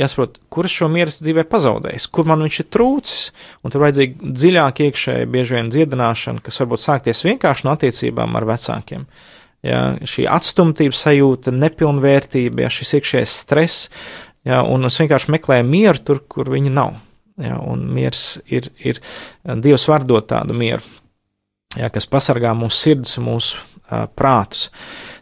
jāsaprot, 0.00 0.40
kur 0.52 0.66
es 0.68 0.74
šo 0.74 0.88
mieru 0.92 1.12
dzīvē 1.12 1.44
pazaudējis, 1.48 2.08
kur 2.12 2.28
man 2.28 2.42
viņš 2.44 2.58
ir 2.62 2.68
trūcis, 2.74 3.22
un 3.62 3.72
tur 3.72 3.84
vajadzīga 3.86 4.32
dziļāka 4.40 4.88
iekšēja, 4.88 5.30
bieži 5.32 5.56
vien 5.56 5.70
dziedināšana, 5.72 6.42
kas 6.44 6.60
varbūt 6.62 6.84
sākties 6.84 7.24
vienkārši 7.28 7.68
no 7.68 7.76
attiecībām 7.76 8.36
ar 8.40 8.48
vecākiem. 8.52 9.06
Ja, 9.62 9.82
šī 10.02 10.26
atstumtības 10.26 11.04
sajūta, 11.06 11.54
nepilnvērtība, 11.54 12.64
ja, 12.64 12.72
šis 12.72 12.96
iekšējais 12.98 13.38
stress, 13.44 13.88
ja, 14.48 14.64
un 14.66 14.88
es 14.88 14.98
vienkārši 14.98 15.32
meklēju 15.36 15.68
mieru 15.68 16.02
tur, 16.02 16.22
kur 16.26 16.50
viņa 16.50 16.74
nav. 16.74 16.96
Ja, 17.40 17.56
un 17.64 17.86
miers 17.94 18.36
ir, 18.52 18.68
ir 18.84 19.00
Dievs 19.64 19.86
var 19.88 20.04
dot 20.04 20.28
tādu 20.28 20.52
mieru, 20.56 20.84
ja, 21.78 21.88
kas 21.88 22.04
pasargā 22.10 22.52
mūsu 22.52 22.76
sirdis 22.76 23.16
mūsu 23.24 23.56
uh, 23.56 24.04
prātus. 24.12 24.66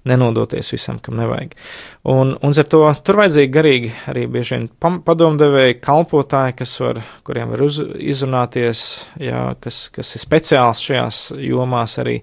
Nenodoties 0.09 0.73
visam, 0.73 0.97
kam 0.99 1.19
nevajag. 1.21 1.53
Un, 2.09 2.33
un 2.41 2.57
ar 2.57 2.69
to 2.73 2.81
tur 3.05 3.21
vajadzīgi 3.21 3.53
garīgi 3.53 3.93
arī 4.11 4.25
bieži 4.33 4.57
vien 4.57 4.67
padomdevēji, 5.05 5.77
kalpotāji, 5.85 6.57
kas 6.63 6.73
var, 6.81 7.03
kuriem 7.27 7.53
var 7.53 7.63
uz, 7.67 7.83
izrunāties, 8.01 8.85
jā, 9.21 9.45
kas, 9.61 9.85
kas 9.93 10.15
ir 10.17 10.25
speciāls 10.25 10.81
šajās 10.87 11.21
jomās 11.37 11.99
arī. 12.01 12.17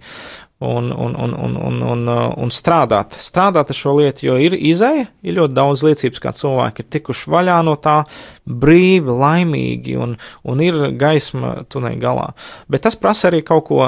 Un, 0.58 0.88
un, 0.89 1.13
un, 1.13 1.34
un, 1.38 1.58
un, 1.62 1.82
un, 1.86 2.08
un 2.41 2.50
strādāt, 2.50 3.13
strādāt 3.22 3.70
ar 3.70 3.78
šo 3.78 3.91
lietu, 4.00 4.24
jo 4.26 4.38
ir 4.41 4.56
izēja, 4.58 5.04
ir 5.22 5.36
ļoti 5.38 5.54
daudz 5.54 5.84
liecības, 5.86 6.22
kā 6.24 6.32
cilvēki 6.34 6.82
ir 6.82 6.88
tikuši 6.96 7.30
vaļā 7.30 7.60
no 7.67 7.76
tā, 7.78 8.00
brīvi, 8.50 9.13
laimīgi, 9.22 9.93
un, 10.02 10.15
un 10.50 10.63
ir 10.65 10.80
gaisma 10.98 11.60
tuneļa 11.70 12.02
galā. 12.02 12.32
Bet 12.74 12.88
tas 12.88 12.98
prasa 12.98 13.30
arī 13.30 13.43
kaut 13.46 13.67
ko, 13.70 13.84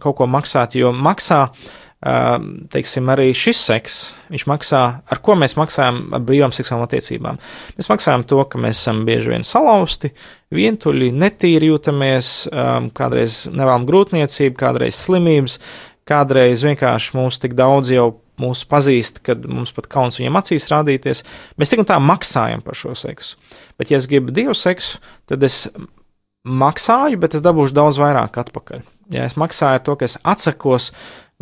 kaut 0.00 0.16
ko 0.16 0.30
maksāt, 0.32 0.78
jo 0.80 0.94
maksā 0.96 1.42
uh, 1.44 1.76
teiksim, 2.70 3.08
arī 3.10 3.32
šis 3.34 3.60
seks, 3.68 3.98
viņš 4.30 4.44
maksā, 4.46 4.82
ar 5.02 5.20
ko 5.24 5.34
mēs 5.38 5.56
maksājam 5.58 6.00
ar 6.14 6.22
brīvām 6.22 6.54
seksuālām 6.54 6.86
attiecībām. 6.86 7.40
Mēs 7.74 7.90
maksājam 7.90 8.24
to, 8.28 8.38
ka 8.46 8.60
mēs 8.62 8.78
esam 8.78 9.02
bieži 9.08 9.32
vien 9.34 9.46
salauzti, 9.46 10.12
vientuļi, 10.54 11.10
netīri 11.18 11.72
jūtamies, 11.72 12.32
kādreiz 12.94 13.40
nevēlam 13.50 13.86
grūtniecību, 13.88 14.56
kādreiz 14.58 15.00
slimības, 15.08 15.58
kādreiz 16.08 16.64
vienkārši 16.66 17.14
mūs 17.18 17.40
tik 17.42 17.54
daudz 17.58 17.92
jau 17.94 18.08
mūs 18.38 18.64
pazīst, 18.70 19.22
kad 19.26 19.46
mums 19.50 19.74
pat 19.74 19.88
kauns 19.90 20.18
viņam 20.20 20.40
acīs 20.40 20.68
rādīties. 20.72 21.24
Mēs 21.58 21.72
tik 21.72 21.82
un 21.82 21.88
tā 21.90 21.98
maksājam 22.02 22.62
par 22.64 22.78
šo 22.78 22.94
seksu. 22.98 23.38
Bet, 23.78 23.92
ja 23.92 24.00
es 24.00 24.08
gribu 24.10 24.34
divu 24.34 24.56
seksu, 24.56 25.02
tad 25.28 25.42
es 25.46 25.66
maksāju, 26.48 27.18
bet 27.20 27.36
es 27.36 27.44
dabūšu 27.44 27.76
daudz 27.76 27.98
vairāk 28.00 28.38
atpakaļ. 28.44 28.84
Ja 29.14 29.24
es 29.24 29.38
maksāju 29.40 29.82
to, 29.84 29.96
ka 29.98 30.06
es 30.08 30.18
atsakos 30.22 30.92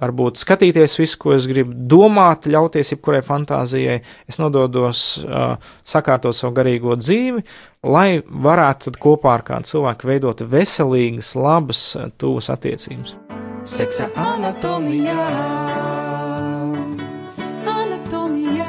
varbūt 0.00 0.38
skatīties 0.38 0.98
visu, 1.00 1.18
ko 1.22 1.32
es 1.36 1.46
gribu, 1.48 1.72
domāt, 1.72 2.48
ļauties 2.52 2.92
jebkurai 2.92 3.22
fantāzijai, 3.24 4.02
es 4.28 4.40
nododos 4.40 5.04
uh, 5.24 5.56
sakārtot 5.88 6.36
savu 6.36 6.52
garīgo 6.58 6.98
dzīvi, 7.00 7.44
lai 7.88 8.20
varētu 8.20 8.92
kopā 9.00 9.38
ar 9.38 9.46
kādu 9.46 9.72
cilvēku 9.72 10.12
veidot 10.12 10.44
veselīgas, 10.52 11.32
labas, 11.40 11.86
tuvas 12.20 12.52
attiecības. 12.52 13.16
Seksa 13.66 14.04
anatomijā. 14.14 15.22
Anatomijā. 17.66 18.68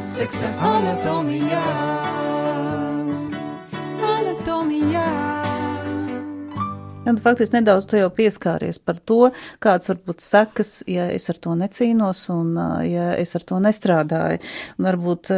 Seksa 0.00 0.48
anatomijā. 0.64 1.60
Anatomijā. 4.00 5.04
Un 7.04 7.20
faktiski 7.20 7.58
nedaudz 7.58 7.90
tu 7.90 8.00
jau 8.00 8.08
pieskāries 8.08 8.80
par 8.80 8.96
to, 9.04 9.28
kāds 9.60 9.92
var 9.92 10.00
būt 10.08 10.24
sekas, 10.24 10.72
ja 10.88 11.10
es 11.12 11.28
ar 11.28 11.42
to 11.44 11.52
necīnos 11.60 12.24
un 12.32 12.56
ja 12.88 13.12
es 13.20 13.36
ar 13.36 13.44
to 13.44 13.60
nestrādāju. 13.60 14.40
Un 14.80 14.88
varbūt 14.88 15.34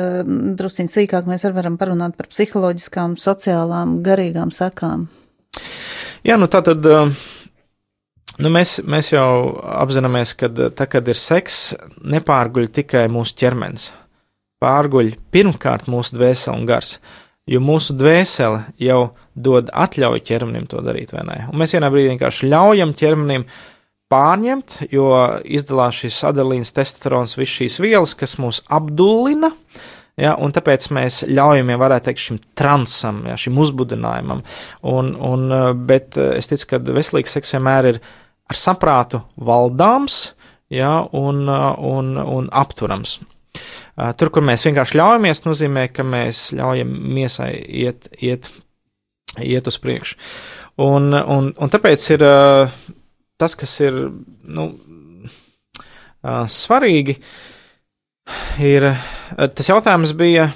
drusciņ 0.54 0.94
sīkāk 0.94 1.26
mēs 1.26 1.48
arī 1.50 1.58
varam 1.58 1.82
parunāt 1.82 2.14
par 2.14 2.30
psiholoģiskām, 2.30 3.18
sociālām, 3.18 3.98
garīgām 4.06 4.54
sekām. 4.54 5.08
Jā, 6.22 6.38
nu 6.38 6.46
tā 6.46 6.62
tad. 6.62 6.86
uh, 6.86 7.30
Nu, 8.40 8.48
mēs, 8.52 8.78
mēs 8.88 9.10
jau 9.12 9.26
apzināmies, 9.82 10.32
ka 10.38 10.48
tā, 10.52 10.86
kad 10.88 11.08
ir 11.10 11.18
seks, 11.20 11.74
nepārguļ 12.00 12.70
tikai 12.72 13.04
mūsu 13.12 13.36
ķermenis. 13.42 13.90
Pārguļ 14.62 15.12
pirmkārt 15.34 15.88
mūsu 15.90 16.16
dvēsele 16.16 16.54
un 16.56 16.64
gars, 16.68 16.94
jo 17.50 17.60
mūsu 17.60 17.96
dvēsele 17.98 18.62
jau 18.80 19.00
dod 19.34 19.72
atļauju 19.74 20.24
ķermenim 20.28 20.68
to 20.70 20.80
darīt, 20.86 21.12
vai 21.12 21.26
ne? 21.28 21.38
Un 21.50 21.60
mēs 21.60 21.74
vienā 21.76 21.90
brīdī 21.92 22.14
vienkārši 22.14 22.48
ļaujam 22.52 22.94
ķermenim 22.96 23.46
pārņemt, 24.12 24.78
jo 24.92 25.08
izdalās 25.44 26.00
šis 26.04 26.22
adrenalīns, 26.30 26.72
testosterons, 26.76 27.36
visas 27.36 27.58
šīs 27.58 27.80
vielas, 27.82 28.14
kas 28.18 28.38
mūs 28.40 28.62
apdullina. 28.72 29.52
Ja, 30.20 30.34
un 30.36 30.52
tāpēc 30.52 30.90
mēs 30.92 31.22
ļaujam, 31.24 31.70
ja 31.72 31.78
varētu 31.80 32.10
teikt, 32.10 32.20
šim 32.20 32.38
transam, 32.58 33.22
ja, 33.30 33.36
šim 33.40 33.56
uzbudinājumam. 33.62 34.42
Un, 34.92 35.14
un, 35.16 35.46
eh, 35.56 35.68
bet 35.88 36.18
eh, 36.20 36.34
es 36.36 36.50
ticu, 36.50 36.68
ka 36.74 36.80
veselīgs 36.84 37.32
seks 37.32 37.54
vienmēr 37.56 37.88
ir 37.94 38.00
ar 38.52 38.58
saprātu 38.58 39.22
valdāms 39.40 40.34
ja, 40.72 40.98
un, 41.16 41.46
eh, 41.48 41.68
un, 41.92 42.16
un 42.20 42.50
apturams. 42.52 43.20
Tur, 44.16 44.30
kur 44.32 44.40
mēs 44.40 44.64
vienkārši 44.64 44.96
ļaujamies, 44.96 45.42
nozīmē, 45.44 45.82
ka 45.92 46.04
mēs 46.08 46.46
ļaujam 46.56 46.92
miesai 47.12 47.50
iet, 47.82 48.08
iet, 48.24 48.48
iet 49.44 49.68
uz 49.68 49.76
priekšu. 49.78 50.16
Un, 50.80 51.12
un, 51.12 51.50
un 51.52 51.72
tāpēc 51.72 52.06
ir 52.14 52.24
tas, 53.36 53.56
kas 53.60 53.74
ir 53.84 53.98
nu, 54.48 54.70
svarīgi, 56.56 57.18
ir 58.64 58.88
tas 59.36 59.68
jautājums 59.68 60.14
bija 60.18 60.50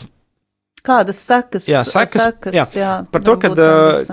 Kādas 0.87 1.18
sekas? 1.27 1.66
Jā, 1.70 1.83
sekas, 1.87 2.29
sekas 2.29 2.55
jā, 2.55 2.64
jā, 2.79 2.90
par 3.11 3.25
to, 3.27 3.35
kad, 3.42 3.59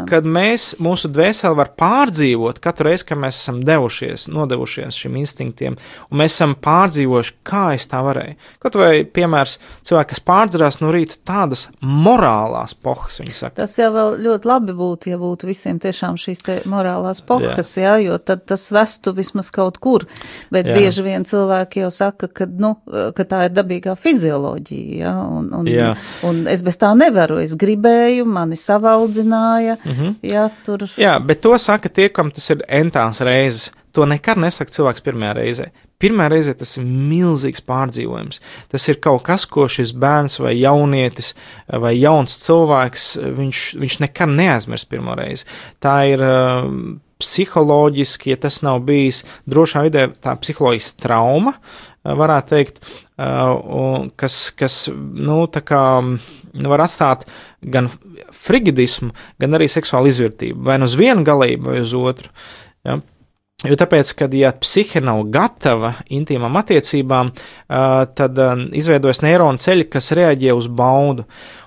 kad 0.09 0.25
mēs, 0.25 0.73
mūsu 0.83 1.12
dvēseli 1.13 1.57
var 1.59 1.69
pārdzīvot 1.79 2.62
katru 2.63 2.89
reizi, 2.89 3.05
kad 3.12 3.21
mēs 3.21 3.39
esam 3.43 3.62
devušies, 3.67 4.25
nodevušies 4.33 4.97
šim 5.03 5.19
instinktiem, 5.21 5.77
un 6.09 6.21
mēs 6.23 6.38
esam 6.38 6.55
pārdzīvojuši, 6.63 7.36
kā 7.45 7.65
es 7.77 7.86
tā 7.91 8.01
varēju. 8.05 8.38
Kaut 8.63 8.77
vai, 8.79 8.91
piemērs, 9.05 9.57
cilvēki, 9.86 10.12
kas 10.13 10.23
pārdzirās 10.25 10.79
no 10.81 10.91
rīta 10.93 11.19
tādas 11.27 11.67
morālās 11.81 12.73
pohas, 12.73 13.19
viņi 13.21 13.38
saka. 13.38 13.59
Tas 13.62 13.77
jau 13.77 13.91
vēl 13.93 14.17
ļoti 14.25 14.49
labi 14.49 14.77
būtu, 14.77 15.13
ja 15.13 15.21
būtu 15.21 15.49
visiem 15.49 15.81
tiešām 15.83 16.17
šīs 16.19 16.43
te 16.45 16.57
morālās 16.69 17.21
pohas, 17.27 17.75
jā. 17.77 17.86
jā, 17.86 17.95
jo 18.07 18.17
tad 18.17 18.47
tas 18.49 18.65
vestu 18.73 19.13
vismaz 19.15 19.51
kaut 19.53 19.77
kur. 19.83 20.07
Bet 20.53 20.67
jā. 20.69 20.77
bieži 20.79 21.05
vien 21.05 21.27
cilvēki 21.27 21.83
jau 21.83 21.91
saka, 21.93 22.29
ka, 22.33 22.47
nu, 22.49 22.75
ka 23.15 23.27
tā 23.29 23.45
ir 23.47 23.55
dabīgā 23.55 23.95
fizioloģija, 23.99 24.99
jā, 25.03 25.13
un, 25.38 25.49
un, 25.59 25.69
Jā. 25.69 25.93
un 26.27 26.43
es 26.51 26.62
bez 26.65 26.80
tā 26.82 26.93
nevaru, 26.97 27.39
es 27.43 27.56
gribēju, 27.60 28.26
mani 28.26 28.58
savaldzināja, 28.60 29.78
mm 29.84 29.91
-hmm. 29.91 30.15
jā, 30.34 30.49
tur. 30.65 30.88
Jā, 30.97 31.19
bet 31.19 31.41
to 31.41 31.58
saka 31.58 31.89
tie, 31.89 32.10
kam 32.10 32.32
tas 32.32 32.49
ir 32.49 32.63
entās 32.67 33.21
reizes. 33.21 33.71
To 33.93 34.06
nekad 34.10 34.39
nesaka 34.41 34.71
cilvēks 34.73 35.04
pirmajā 35.06 35.34
reizē. 35.38 35.65
Pirmā 36.02 36.26
reize 36.28 36.54
tas 36.58 36.71
ir 36.78 36.84
milzīgs 36.84 37.62
pārdzīvojums. 37.62 38.41
Tas 38.71 38.88
ir 38.89 38.97
kaut 38.99 39.21
kas, 39.23 39.45
ko 39.45 39.67
šis 39.67 39.93
bērns 39.93 40.39
vai 40.39 40.56
jaunietis 40.58 41.36
vai 41.67 41.93
jauns 41.99 42.39
cilvēks, 42.41 43.06
viņš, 43.38 43.62
viņš 43.80 43.99
nekad 43.99 44.34
neaizmirs 44.34 44.86
pirmo 44.89 45.15
reizi. 45.15 45.45
Tā 45.80 45.95
ir 46.10 46.26
um, 46.26 46.99
psiholoģiski, 47.23 48.36
ja 48.36 48.43
tas 48.45 48.59
nav 48.65 48.83
bijis 48.86 49.23
drošā 49.49 49.88
vidē, 49.88 50.09
tā 50.23 50.36
psiholoģiska 50.39 51.07
trauma, 51.07 51.55
uh, 51.55 51.89
varētu 52.03 52.51
teikt, 52.51 52.81
un 53.17 54.09
kas, 54.19 54.49
kas, 54.57 54.89
nu, 54.91 55.45
kā 55.47 55.83
nu, 56.03 56.67
var 56.71 56.83
atstāt 56.83 57.25
gan 57.62 57.88
frigidismu, 58.36 59.13
gan 59.39 59.57
arī 59.57 59.69
seksuālu 59.71 60.12
izvērtību, 60.12 60.65
vai 60.67 60.77
nu 60.81 60.89
uz 60.89 60.97
vienu 60.99 61.23
galību, 61.27 61.71
vai 61.71 61.81
uz 61.83 61.95
otru. 61.97 62.31
Ja? 62.83 62.99
Jo 63.63 63.77
tāpēc, 63.79 64.09
kad 64.19 64.33
ja 64.36 64.49
psihe 64.59 64.99
nav 64.99 65.21
gatava 65.31 65.93
intīmām 66.12 66.57
attiecībām, 66.59 67.31
uh, 67.31 68.03
tad 68.12 68.39
izveidojas 68.75 69.23
neironu 69.23 69.62
ceļi, 69.63 69.88
kas 69.93 70.12
reaģē 70.19 70.55
uz 70.57 70.67
baudu. 70.67 71.23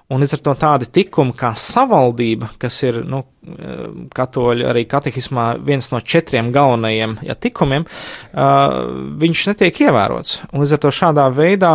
Un 0.07 0.23
līdz 0.23 0.37
ar 0.37 0.41
to 0.47 0.53
tādi 0.55 0.87
tikumi 1.01 1.35
kā 1.35 1.49
savaldība, 1.59 2.53
kas 2.63 2.77
ir 2.87 3.01
nu, 3.11 3.25
uh, 3.27 3.81
katoļu 4.15 4.69
arī 4.71 4.85
katehismā 4.87 5.49
viens 5.67 5.91
no 5.91 5.99
četriem 5.99 6.53
galvenajiem 6.55 7.17
ja, 7.27 7.35
tikumiem, 7.35 7.83
uh, 7.89 8.77
viņš 9.19 9.43
netiek 9.51 9.83
ievērots. 9.89 10.37
Un 10.53 10.63
līdz 10.63 10.77
ar 10.77 10.83
to 10.85 10.95
šādā 10.95 11.27
veidā 11.35 11.73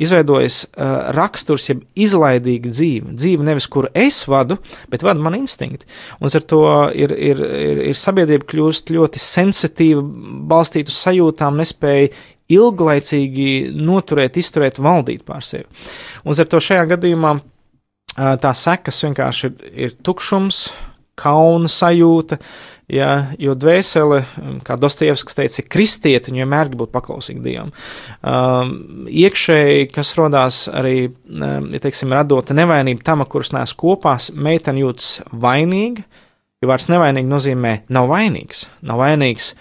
izveidojas 0.00 0.62
uh, 0.64 1.12
raksturs, 1.18 1.68
jeb 1.74 1.84
izlaidīga 1.92 2.72
dzīve. 2.72 3.12
Dzīve 3.20 3.44
nevis, 3.44 3.68
kur 3.68 3.90
es 3.92 4.22
vadu, 4.32 4.56
bet 4.88 5.04
vada 5.04 5.20
man 5.20 5.36
instinkti. 5.42 5.84
Un 6.16 6.30
līdz 6.30 6.40
ar 6.40 6.50
to 6.54 6.64
ir, 6.96 7.12
ir, 7.12 7.46
ir, 7.68 7.86
ir 7.92 8.00
sabiedrība 8.00 8.48
kļūst 8.48 8.96
ļoti 8.96 9.20
sensitīva, 9.20 10.00
balstīta 10.54 10.88
uz 10.88 11.04
sajūtām, 11.04 11.60
nespēja 11.60 12.14
ilglaicīgi 12.54 13.74
noturēt, 13.76 14.40
izturēt, 14.40 14.80
valdīt 14.80 15.24
pār 15.28 15.44
sevi. 15.44 15.68
Un 16.24 16.32
līdz 16.32 16.44
ar 16.46 16.54
to 16.54 16.68
šajā 16.72 16.94
gadījumā 16.96 17.40
tā 18.14 18.54
sekas 18.58 19.02
vienkārši 19.06 19.48
ir, 19.50 19.70
ir 19.86 19.94
tukšums, 20.06 20.66
kauna 21.18 21.70
sajūta, 21.70 22.38
ja, 22.90 23.10
jo 23.40 23.54
dvēsele, 23.58 24.20
kā 24.66 24.76
Dostojevskis 24.80 25.38
teica, 25.38 25.60
ir 25.62 25.68
kristieti, 25.70 26.32
un 26.32 26.40
vienmēr 26.42 26.70
grib 26.70 26.84
būt 26.84 26.94
paklausīgi 26.94 27.42
Dievam. 27.44 27.70
Um, 28.20 29.06
iekšēji, 29.10 29.90
kas 29.94 30.14
rodās 30.18 30.64
arī, 30.72 31.12
um, 31.30 31.70
ja 31.74 31.82
teiksim, 31.84 32.12
radota 32.14 32.56
nevainība 32.56 33.06
tam, 33.06 33.22
ar 33.24 33.30
kuras 33.30 33.54
nēs 33.54 33.76
kopā, 33.78 34.16
meitene 34.34 34.82
jūtas 34.84 35.20
vainīga, 35.30 36.06
jo 36.62 36.70
vārds 36.70 36.90
nevainīgi 36.92 37.30
nozīmē 37.30 37.76
nav 37.94 38.10
vainīgs, 38.10 38.66
nav 38.88 39.02
vainīgs 39.04 39.54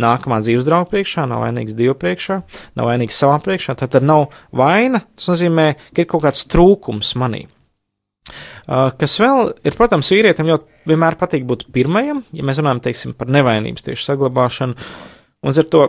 nākamā 0.00 0.40
dzīves 0.42 0.66
drauga 0.66 0.90
priekšā, 0.90 1.28
nav 1.30 1.44
vainīgs 1.44 1.76
Dieva 1.78 1.94
priekšā, 1.98 2.40
nav 2.78 2.88
vainīgs 2.90 3.18
savā 3.20 3.38
priekšā. 3.44 3.76
Tad, 3.78 3.92
tad 3.94 4.06
nav 4.06 4.32
vaina, 4.56 5.04
tas 5.14 5.30
nozīmē, 5.30 5.68
ka 5.94 6.02
ir 6.02 6.08
kaut 6.10 6.24
kāds 6.26 6.46
trūkums 6.50 7.14
manī. 7.20 7.44
Kas 8.66 9.18
vēl 9.20 9.50
ir, 9.66 9.76
protams, 9.76 10.08
vīrietim 10.14 10.48
ļoti 10.48 10.88
vienmēr 10.88 11.18
patīk 11.20 11.44
būt 11.48 11.66
pirmajam, 11.74 12.22
ja 12.32 12.46
mēs 12.46 12.62
runājam, 12.62 12.80
teiksim, 12.86 13.12
par 13.18 13.28
nevainības 13.32 13.84
tieši 13.84 14.08
saglabāšanu. 14.08 14.88
Un 15.44 15.52
ar 15.52 15.68
to, 15.68 15.82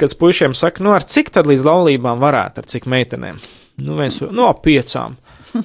kad 0.00 0.16
puišiem 0.20 0.56
saka, 0.58 0.84
nu, 0.84 0.92
ar 0.92 1.06
cik 1.08 1.32
tad 1.32 1.48
līdz 1.48 1.64
laulībām 1.68 2.20
varētu, 2.20 2.60
ar 2.60 2.68
cik 2.68 2.88
meitenēm? 2.92 3.40
Nu, 3.82 3.96
viens, 3.96 4.20
no 4.34 4.50
piecām. 4.60 5.16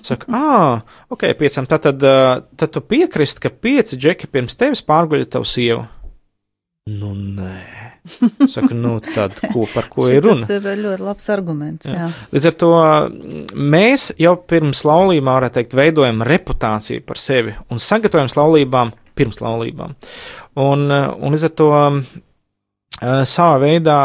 Saka, 0.08 0.28
ah, 0.36 0.96
ok, 1.12 1.30
piecām. 1.40 1.68
Tad, 1.68 1.86
tad, 1.88 2.08
tad 2.60 2.74
tu 2.76 2.84
piekrist, 2.84 3.40
ka 3.44 3.52
pieci 3.52 4.00
džeki 4.00 4.32
pirms 4.32 4.60
tevis 4.60 4.84
pārguļa 4.88 5.30
tavu 5.36 5.48
sievu. 5.48 5.86
Nu, 6.88 7.12
nē. 7.16 7.97
Saka, 8.48 8.74
nu, 8.76 8.98
tad, 9.04 9.38
ko, 9.54 9.66
par 9.72 9.88
ko 9.92 10.08
ir 10.12 10.24
runa? 10.26 10.40
Tas 10.42 10.54
ir 10.58 10.80
ļoti 10.84 11.06
labs 11.06 11.28
arguments, 11.34 11.90
jā. 11.90 12.06
jā. 12.06 12.12
Līdz 12.36 12.48
ar 12.50 12.56
to 12.64 12.72
mēs 13.58 14.08
jau 14.22 14.36
pirms 14.50 14.84
laulībām, 14.88 15.34
varētu 15.34 15.60
teikt, 15.60 15.76
veidojam 15.78 16.24
reputāciju 16.28 17.04
par 17.08 17.22
sevi 17.22 17.56
un 17.74 17.82
sagatavojam 17.84 18.32
laulībām 18.38 18.94
pirms 19.18 19.42
laulībām. 19.44 19.94
Un, 20.64 20.88
un 20.90 21.36
līdz 21.36 21.48
ar 21.50 21.54
to 21.58 21.70
uh, 21.76 22.02
savā 23.28 23.62
veidā 23.66 24.00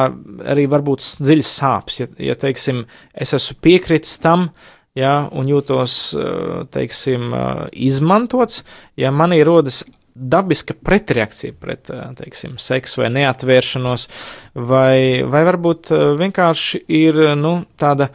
arī 0.52 0.68
var 0.70 0.84
būt 0.84 1.04
dziļas 1.24 1.56
sāpes, 1.62 2.02
ja, 2.02 2.10
ja 2.32 2.38
teiksim, 2.38 2.84
es 3.12 3.34
esmu 3.38 3.58
piekritis 3.64 4.18
tam, 4.22 4.50
ja, 4.98 5.14
un 5.32 5.48
jūtos, 5.48 5.98
uh, 6.18 6.62
teiksim, 6.72 7.32
izmantots, 7.72 8.62
ja 9.00 9.12
manī 9.14 9.42
rodas 9.46 9.84
dabiska 10.14 10.74
pretreakcija 10.84 11.54
pret, 11.60 11.90
teiksim, 12.18 12.56
seksu 12.60 13.02
vai 13.02 13.10
neatvēršanos, 13.16 14.06
vai, 14.54 15.22
vai 15.28 15.42
varbūt 15.48 15.92
vienkārši 16.20 16.82
ir, 16.92 17.20
nu, 17.38 17.54
tāda, 17.80 18.10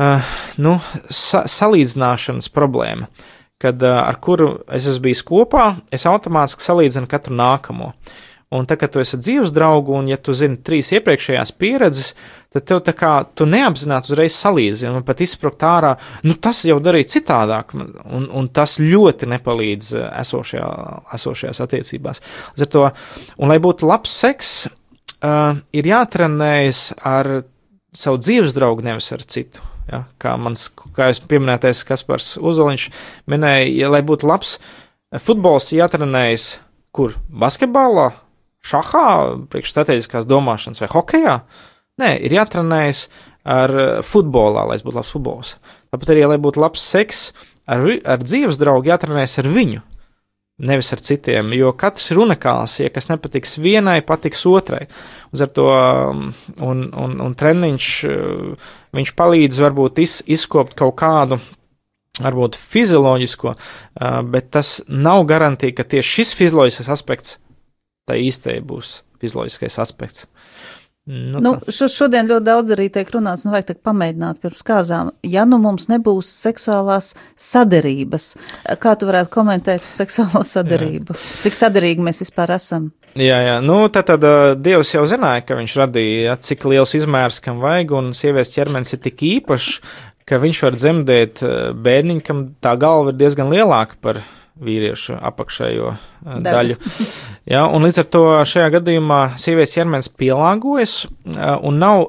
uh, 0.00 0.32
nu, 0.62 0.76
sa 1.06 1.44
salīdzināšanas 1.50 2.50
problēma, 2.54 3.10
kad 3.60 3.82
uh, 3.86 4.00
ar 4.02 4.18
kuru 4.22 4.52
es 4.72 4.88
esmu 4.90 5.08
bijis 5.08 5.22
kopā, 5.26 5.70
es 5.94 6.08
automātiski 6.10 6.66
salīdzinu 6.66 7.10
katru 7.10 7.38
nākamo. 7.38 7.94
Un 8.50 8.66
tā 8.66 8.74
kā 8.74 8.88
tu 8.90 8.98
esi 8.98 9.14
dzīves 9.20 9.52
draugu, 9.54 9.94
un 9.94 10.08
ja 10.10 10.16
tu 10.18 10.34
zini 10.34 10.56
trīs 10.66 10.88
iepriekšējās 10.96 11.52
pieredzes, 11.54 12.08
tad 12.50 12.64
tev 12.66 12.80
tā 12.82 12.94
kā 12.98 13.10
tu 13.38 13.46
neapzināti 13.46 14.10
uzreiz 14.10 14.34
salīdzini 14.34 14.98
un 14.98 15.04
pat 15.06 15.20
izsprāgt 15.22 15.62
ārā, 15.62 15.92
nu 16.26 16.34
tas 16.34 16.64
jau 16.66 16.80
darīja 16.82 17.12
citādāk, 17.12 17.76
un, 17.78 18.26
un 18.26 18.48
tas 18.50 18.80
ļoti 18.82 19.28
nepalīdz 19.30 19.92
esošajā, 20.08 20.70
esošajās 21.14 21.62
attiecībās. 21.62 22.22
Līdz 22.56 22.66
ar 22.66 22.70
to, 22.74 22.82
un 23.38 23.52
lai 23.54 23.58
būtu 23.62 23.86
labs 23.86 24.16
seks, 24.24 24.54
uh, 24.66 25.60
ir 25.70 25.90
jātrenējas 25.92 26.88
ar 27.06 27.30
savu 27.94 28.18
dzīves 28.18 28.56
draugu, 28.56 28.82
nevis 28.86 29.12
ar 29.14 29.22
citu. 29.30 29.62
Ja? 29.90 30.04
Kā 30.22 30.34
mans, 30.42 30.68
kā 30.96 31.12
jūs 31.12 31.22
pieminētais 31.30 31.84
Kaspars 31.86 32.32
Uzoliņš 32.42 32.88
minēja, 33.30 33.70
ja 33.78 33.92
lai 33.94 34.02
būtu 34.06 34.26
labs 34.30 34.56
futbols, 35.22 35.70
jātrenējas 35.74 36.56
kur 36.94 37.14
basketbolā, 37.30 38.08
šahā, 38.64 39.08
priekšstrateģiskās 39.52 40.28
domāšanas 40.28 40.82
vai 40.82 40.90
hokejā. 40.92 41.36
Nē, 42.00 42.14
ir 42.24 42.34
jātrenējas 42.36 43.06
ar 43.44 43.72
futbolā, 44.06 44.66
lai 44.68 44.78
es 44.78 44.84
būtu 44.84 45.00
labs 45.00 45.12
futbols. 45.14 45.54
Tāpat 45.92 46.12
arī, 46.14 46.26
lai 46.28 46.40
būtu 46.40 46.60
labs 46.62 46.82
seks, 46.84 47.30
ar, 47.68 47.84
ar 48.04 48.20
dzīves 48.22 48.60
draugu 48.60 48.92
jātrenējas 48.92 49.40
ar 49.42 49.48
viņu, 49.50 49.82
nevis 50.60 50.92
ar 50.92 51.00
citiem, 51.04 51.54
jo 51.56 51.72
katrs 51.76 52.10
ir 52.12 52.20
unikāls. 52.20 52.76
Ja 52.82 52.92
kas 52.92 53.08
nepatiks 53.10 53.56
vienai, 53.62 54.00
patiks 54.06 54.44
otrai. 54.48 54.86
Uz 55.32 55.44
to 55.56 55.68
um, 55.72 56.28
un, 56.60 56.84
un, 56.92 57.16
un 57.24 57.36
treniņš, 57.38 57.88
uh, 58.08 58.74
viņš 58.96 59.14
palīdz 59.16 59.62
varbūt 59.64 60.02
iz, 60.04 60.20
izkopt 60.28 60.76
kaut 60.78 60.98
kādu. 61.00 61.40
Varbūt 62.20 62.58
fizioloģisko, 62.60 63.54
uh, 63.56 64.18
bet 64.28 64.50
tas 64.52 64.82
nav 64.88 65.24
garantija, 65.30 65.72
ka 65.78 65.86
tieši 65.88 66.18
šis 66.18 66.34
fizioloģiskais 66.36 66.90
aspekts 66.92 67.38
tā 68.10 68.18
īstai 68.18 68.58
būs 68.66 69.00
fizioloģiskais 69.22 69.80
aspekts. 69.82 70.28
Nu, 71.10 71.40
Nu, 71.40 71.54
tā. 71.56 71.72
šo, 71.72 71.88
šodien 71.90 72.28
ļoti 72.28 72.44
daudz 72.44 72.74
arī 72.74 72.86
tiek 72.92 73.08
runāts, 73.10 73.42
nu 73.46 73.54
vajag 73.54 73.70
tā 73.70 73.74
pamēģināt 73.88 74.38
pirms 74.42 74.60
kāzām. 74.66 75.08
Ja 75.26 75.46
nu 75.48 75.56
mums 75.58 75.88
nebūs 75.90 76.28
seksuālās 76.44 77.14
saderības, 77.40 78.34
kā 78.78 78.92
tu 79.00 79.08
varētu 79.08 79.32
komentēt 79.32 79.88
seksuālo 79.90 80.44
saderību? 80.46 81.16
Cik 81.42 81.56
saderīgi 81.56 82.04
mēs 82.04 82.20
vispār 82.22 82.52
esam? 82.54 82.90
Jā, 83.18 83.40
jā, 83.42 83.56
nu 83.64 83.80
tad, 83.90 84.06
tad 84.12 84.26
uh, 84.28 84.52
Dievs 84.54 84.92
jau 84.94 85.02
zināja, 85.08 85.42
ka 85.48 85.56
viņš 85.58 85.76
radīja, 85.80 86.20
ja, 86.28 86.36
cik 86.38 86.68
liels 86.70 86.94
izmērs 86.94 87.40
kam 87.42 87.58
vajag, 87.64 87.96
un 87.96 88.12
sievietes 88.14 88.54
ķermenis 88.54 88.94
ir 88.94 89.02
tik 89.08 89.24
īpašs, 89.32 89.80
ka 90.30 90.38
viņš 90.38 90.60
var 90.62 90.76
dzemdēt 90.78 91.42
bērniņu, 91.80 92.22
kam 92.22 92.44
tā 92.62 92.76
galva 92.78 93.10
ir 93.10 93.18
diezgan 93.18 93.50
lielāka 93.50 93.98
par 94.04 94.20
vīriešu 94.60 95.16
apakšējo 95.30 95.90
uh, 95.90 96.06
Daļu. 96.20 96.76
daļu. 96.76 96.76
Jā, 97.50 97.64
un 97.66 97.86
līdz 97.86 98.02
ar 98.02 98.08
to 98.12 98.22
šajā 98.46 98.68
gadījumā 98.76 99.20
sievietes 99.40 99.74
ķermenis 99.74 100.10
pielāgojas, 100.20 100.96
uh, 101.06 101.56
un 101.66 101.80
nav 101.82 102.04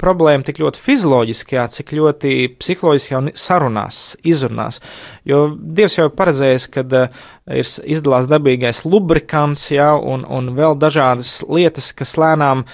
problēma 0.00 0.46
tik 0.46 0.60
ļoti 0.62 0.82
fizioloģiskajā, 0.84 1.66
cik 1.78 1.94
ļoti 1.98 2.34
psiholoģiskajā 2.60 3.22
un 3.22 3.32
sarunās, 3.38 4.02
izrunās. 4.22 4.82
Jo 5.28 5.46
Dievs 5.56 5.98
jau 5.98 6.08
ir 6.10 6.16
paredzējis, 6.18 6.68
ka 6.76 6.84
uh, 6.84 7.22
ir 7.48 7.68
izdalās 7.96 8.28
dabīgais 8.30 8.84
lubrikants, 8.88 9.70
jā, 9.72 9.92
un, 9.96 10.24
un 10.28 10.52
vēl 10.56 10.76
dažādas 10.80 11.38
lietas, 11.48 11.92
kas 11.96 12.16
lēnām, 12.20 12.64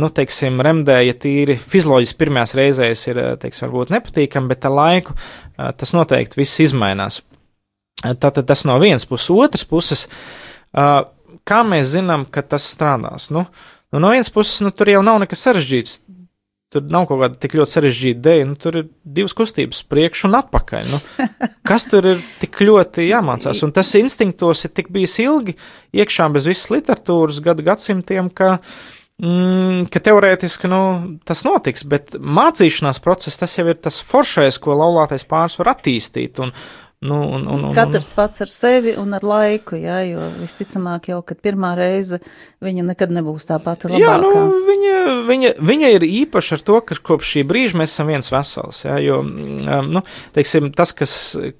nu, 0.00 0.08
teiksim, 0.16 0.62
remdēja 0.64 1.16
tīri 1.20 1.58
fizioloģiski 1.60 2.16
pirmās 2.22 2.54
reizēs 2.56 3.04
ir, 3.10 3.20
teiksim, 3.42 3.66
varbūt 3.66 3.92
nepatīkami, 3.92 4.48
bet 4.48 4.64
ar 4.64 4.72
laiku 4.72 5.16
tas 5.76 5.92
noteikti 5.92 6.40
viss 6.40 6.62
izmainās. 6.64 7.20
Tātad 8.02 8.46
tas 8.46 8.62
no 8.68 8.76
vienas 8.78 9.06
puses, 9.08 9.30
otras 9.34 9.64
puses, 9.66 10.04
kā 11.48 11.62
mēs 11.66 11.94
zinām, 11.96 12.26
ka 12.30 12.44
tas 12.46 12.68
strādās? 12.70 13.30
Nu, 13.34 13.42
nu 13.92 14.02
no 14.02 14.12
vienas 14.14 14.30
puses, 14.30 14.60
nu, 14.62 14.70
tur 14.70 14.92
jau 14.92 15.02
nav 15.06 15.18
nekas 15.24 15.42
sarežģīts. 15.48 16.02
Tur 16.68 16.84
nav 16.92 17.06
kaut 17.08 17.22
kāda 17.22 17.38
tik 17.40 17.54
ļoti 17.56 17.72
sarežģīta 17.72 18.20
dēļa, 18.26 18.46
nu, 18.50 18.54
tur 18.60 18.76
ir 18.76 18.88
divas 19.16 19.32
kustības, 19.32 19.80
priekš 19.88 20.26
un 20.28 20.36
atpakaļ. 20.36 20.90
Nu, 20.92 20.98
kas 21.68 21.86
tur 21.88 22.10
ir 22.10 22.20
tik 22.42 22.60
ļoti 22.60 23.06
jāmācās? 23.08 23.62
Un 23.64 23.72
tas 23.74 23.94
instinktos 23.96 24.66
ir 24.68 24.74
tik 24.76 24.90
bijis 24.92 25.16
ilgi 25.24 25.56
iekšā 25.96 26.28
bez 26.34 26.46
visas 26.50 26.68
literatūras 26.74 27.40
gadu 27.46 27.64
gadsimtiem, 27.64 28.28
ka, 28.28 28.58
mm, 29.24 29.88
ka 29.88 30.02
teorētiski 30.10 30.68
nu, 30.68 30.82
tas 31.24 31.40
notiks, 31.48 31.86
bet 31.88 32.18
mācīšanās 32.20 33.00
process 33.00 33.40
tas 33.40 33.56
jau 33.56 33.64
ir 33.72 33.80
tas 33.80 34.02
foršais, 34.04 34.60
ko 34.60 34.76
laulātais 34.76 35.24
pāris 35.24 35.56
var 35.62 35.72
attīstīt. 35.72 36.36
Un, 36.44 36.52
nu, 36.98 37.18
un, 37.30 37.46
un, 37.46 37.64
un, 37.64 37.74
Katrs 37.76 38.08
pats 38.10 38.42
ar 38.42 38.50
sevi 38.50 38.96
un 38.98 39.12
ar 39.14 39.22
laiku, 39.22 39.76
jā, 39.78 40.00
jo 40.08 40.24
visticamāk 40.40 41.06
jau, 41.12 41.20
kad 41.22 41.38
pirmā 41.44 41.76
reize 41.78 42.18
viņa 42.64 42.84
nekad 42.88 43.12
nebūs 43.14 43.46
tā 43.46 43.60
pati 43.62 43.86
Jā, 43.92 44.16
nu, 44.18 44.32
labākā. 44.32 44.64
viņa, 44.66 44.94
viņa, 45.28 45.52
viņa 45.70 45.90
ir 45.94 46.06
īpaša 46.08 46.58
ar 46.58 46.64
to, 46.66 46.80
ka 46.88 46.98
kopš 47.10 47.30
šī 47.36 47.44
brīža 47.46 47.78
mēs 47.78 47.94
esam 47.94 48.10
viens 48.10 48.32
vesels. 48.34 48.82
Jā, 48.82 48.96
jo, 49.04 49.20
mm, 49.22 49.92
nu, 49.94 50.02
teiksim, 50.34 50.72
tas, 50.74 50.90
kas, 50.98 51.14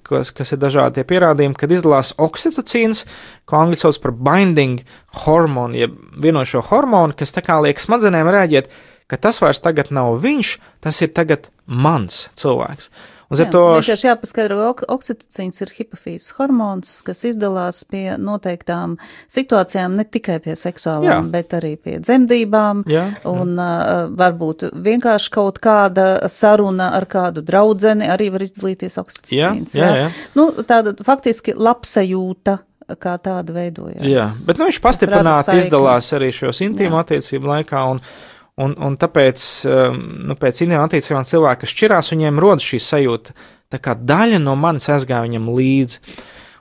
kas, 0.08 0.32
kas 0.34 0.54
ir 0.56 0.62
dažādi 0.64 0.98
tie 0.98 1.06
pierādījumi, 1.06 1.58
kad 1.60 1.70
izdalās 1.70 2.16
oksitocīns, 2.18 3.04
ko 3.46 3.60
angļu 3.62 3.78
sauc 3.84 4.00
par 4.02 4.16
binding 4.18 4.82
hormonu, 5.22 5.78
jeb 5.84 5.94
vienošo 6.18 6.64
hormonu, 6.72 7.14
kas 7.14 7.36
tā 7.36 7.46
kā 7.46 7.60
liek 7.62 7.78
smadzenēm 7.78 8.26
rēģēt, 8.34 8.72
ka 9.08 9.20
tas 9.22 9.38
vairs 9.38 9.62
tagad 9.62 9.94
nav 9.94 10.18
viņš, 10.24 10.56
tas 10.84 10.98
ir 11.06 11.14
tagad 11.14 11.46
mans 11.66 12.26
cilvēks. 12.34 12.90
Ar 13.28 13.42
Jā, 13.42 13.46
to 13.52 13.62
vienkārši 13.76 14.06
jāpaskaidro, 14.08 14.56
ok 14.70 14.86
oksitocīns 14.88 15.60
ir 15.60 15.72
hipofīzes 15.76 16.30
hormons, 16.38 16.94
kas 17.04 17.26
izdalās 17.28 17.82
pie 17.84 18.14
noteiktām 18.16 18.94
situācijām, 19.28 19.98
ne 20.00 20.06
tikai 20.08 20.38
pie 20.44 20.54
seksuālām, 20.56 21.28
Jā. 21.28 21.32
bet 21.34 21.52
arī 21.58 21.74
pie 21.76 21.98
dzemdībām. 22.00 22.86
Jā, 22.88 23.04
un 23.28 23.52
uh, 23.60 24.06
varbūt 24.16 24.70
vienkārši 24.72 25.34
kaut 25.34 25.60
kāda 25.64 26.30
saruna 26.32 26.94
ar 26.96 27.04
kādu 27.10 27.44
draudzeni 27.44 28.08
arī 28.08 28.30
var 28.32 28.46
izdalīties 28.46 28.96
oksitocīns. 29.02 29.76
Jā, 29.76 29.92
jā, 29.92 30.06
jā. 30.06 30.08
Nu, 30.38 30.48
tāda 30.64 30.96
faktiski 31.04 31.52
labsajūta 31.52 32.56
kā 32.96 33.18
tāda 33.20 33.52
veidojās. 33.52 34.08
Jā, 34.08 34.24
bet 34.48 34.56
nu, 34.56 34.70
viņš 34.70 34.80
pastiprināti 34.84 35.58
izdalās 35.60 36.08
arī 36.16 36.32
šajos 36.32 36.62
intīmu 36.64 36.96
attiecību 37.02 37.52
laikā. 37.52 37.84
Un, 37.92 38.00
un, 38.64 38.74
un 38.84 38.96
tāpēc, 39.00 39.44
um, 39.70 40.00
nu, 40.30 40.36
pēc 40.38 40.64
intīmu 40.64 40.82
attiecībām 40.84 41.26
cilvēki, 41.28 41.62
kas 41.62 41.74
šķirās, 41.74 42.12
viņiem 42.14 42.42
rodas 42.42 42.66
šī 42.66 42.80
sajūta, 42.82 43.36
tā 43.72 43.80
kā 43.82 43.94
daļa 43.98 44.40
no 44.42 44.56
manis 44.58 44.90
aizgāja 44.92 45.26
viņam 45.26 45.48
līdzi. 45.54 46.02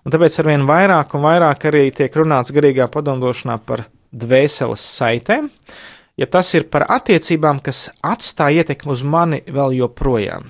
Un 0.05 0.13
tāpēc 0.15 0.39
arvien 0.39 0.63
vairāk 0.69 1.17
un 1.17 1.25
vairāk 1.25 1.67
arī 1.67 1.88
tiek 1.95 2.13
runāts 2.15 2.53
garīgā 2.55 2.88
padomdošanā 2.93 3.57
par 3.67 3.88
dvēseles 4.15 4.83
saitēm, 4.97 5.49
ja 6.17 6.29
tas 6.31 6.53
ir 6.55 6.69
par 6.71 6.88
attiecībām, 6.88 7.60
kas 7.65 7.89
atstāja 8.05 8.63
ietekmi 8.63 8.93
uz 8.93 9.03
mani 9.03 9.41
vēl 9.43 9.75
joprojām. 9.81 10.47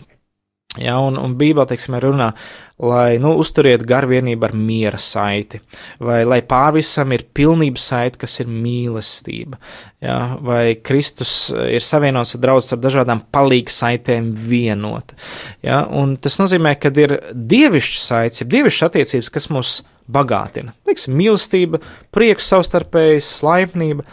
Ja, 0.77 0.99
un, 1.01 1.17
un 1.17 1.33
Bībelē, 1.39 1.65
teiksim, 1.71 1.95
runā, 2.03 2.31
lai 2.77 3.17
nu, 3.21 3.33
uzturiet 3.41 3.81
garvienību 3.89 4.45
ar 4.45 4.53
miera 4.53 4.99
saiti, 5.01 5.59
vai 6.03 6.19
lai 6.27 6.43
pārvisam 6.45 7.13
ir 7.15 7.25
pilnības 7.33 7.87
saiti, 7.89 8.21
kas 8.21 8.37
ir 8.43 8.51
mīlestība, 8.53 9.57
ja, 10.05 10.19
vai 10.45 10.77
Kristus 10.85 11.49
ir 11.57 11.81
savienots 11.81 12.35
ar 12.37 12.43
draugus 12.45 12.71
ar 12.75 12.81
dažādām 12.83 13.25
palīgu 13.33 13.73
saitēm 13.73 14.29
vienota. 14.37 15.17
Ja, 15.65 15.83
un 15.89 16.15
tas 16.21 16.37
nozīmē, 16.41 16.77
ka 16.77 16.93
ir 17.01 17.17
dievišķa 17.33 18.01
saites, 18.03 18.45
ir 18.45 18.51
dievišķa 18.53 18.91
attiecības, 18.91 19.33
kas 19.33 19.49
mūs 19.53 19.77
bagātina. 20.07 20.73
Teiksim, 20.87 21.15
mīlestība, 21.19 21.81
prieks, 22.15 22.47
savstarpējas, 22.51 23.27
laipnība, 23.43 24.05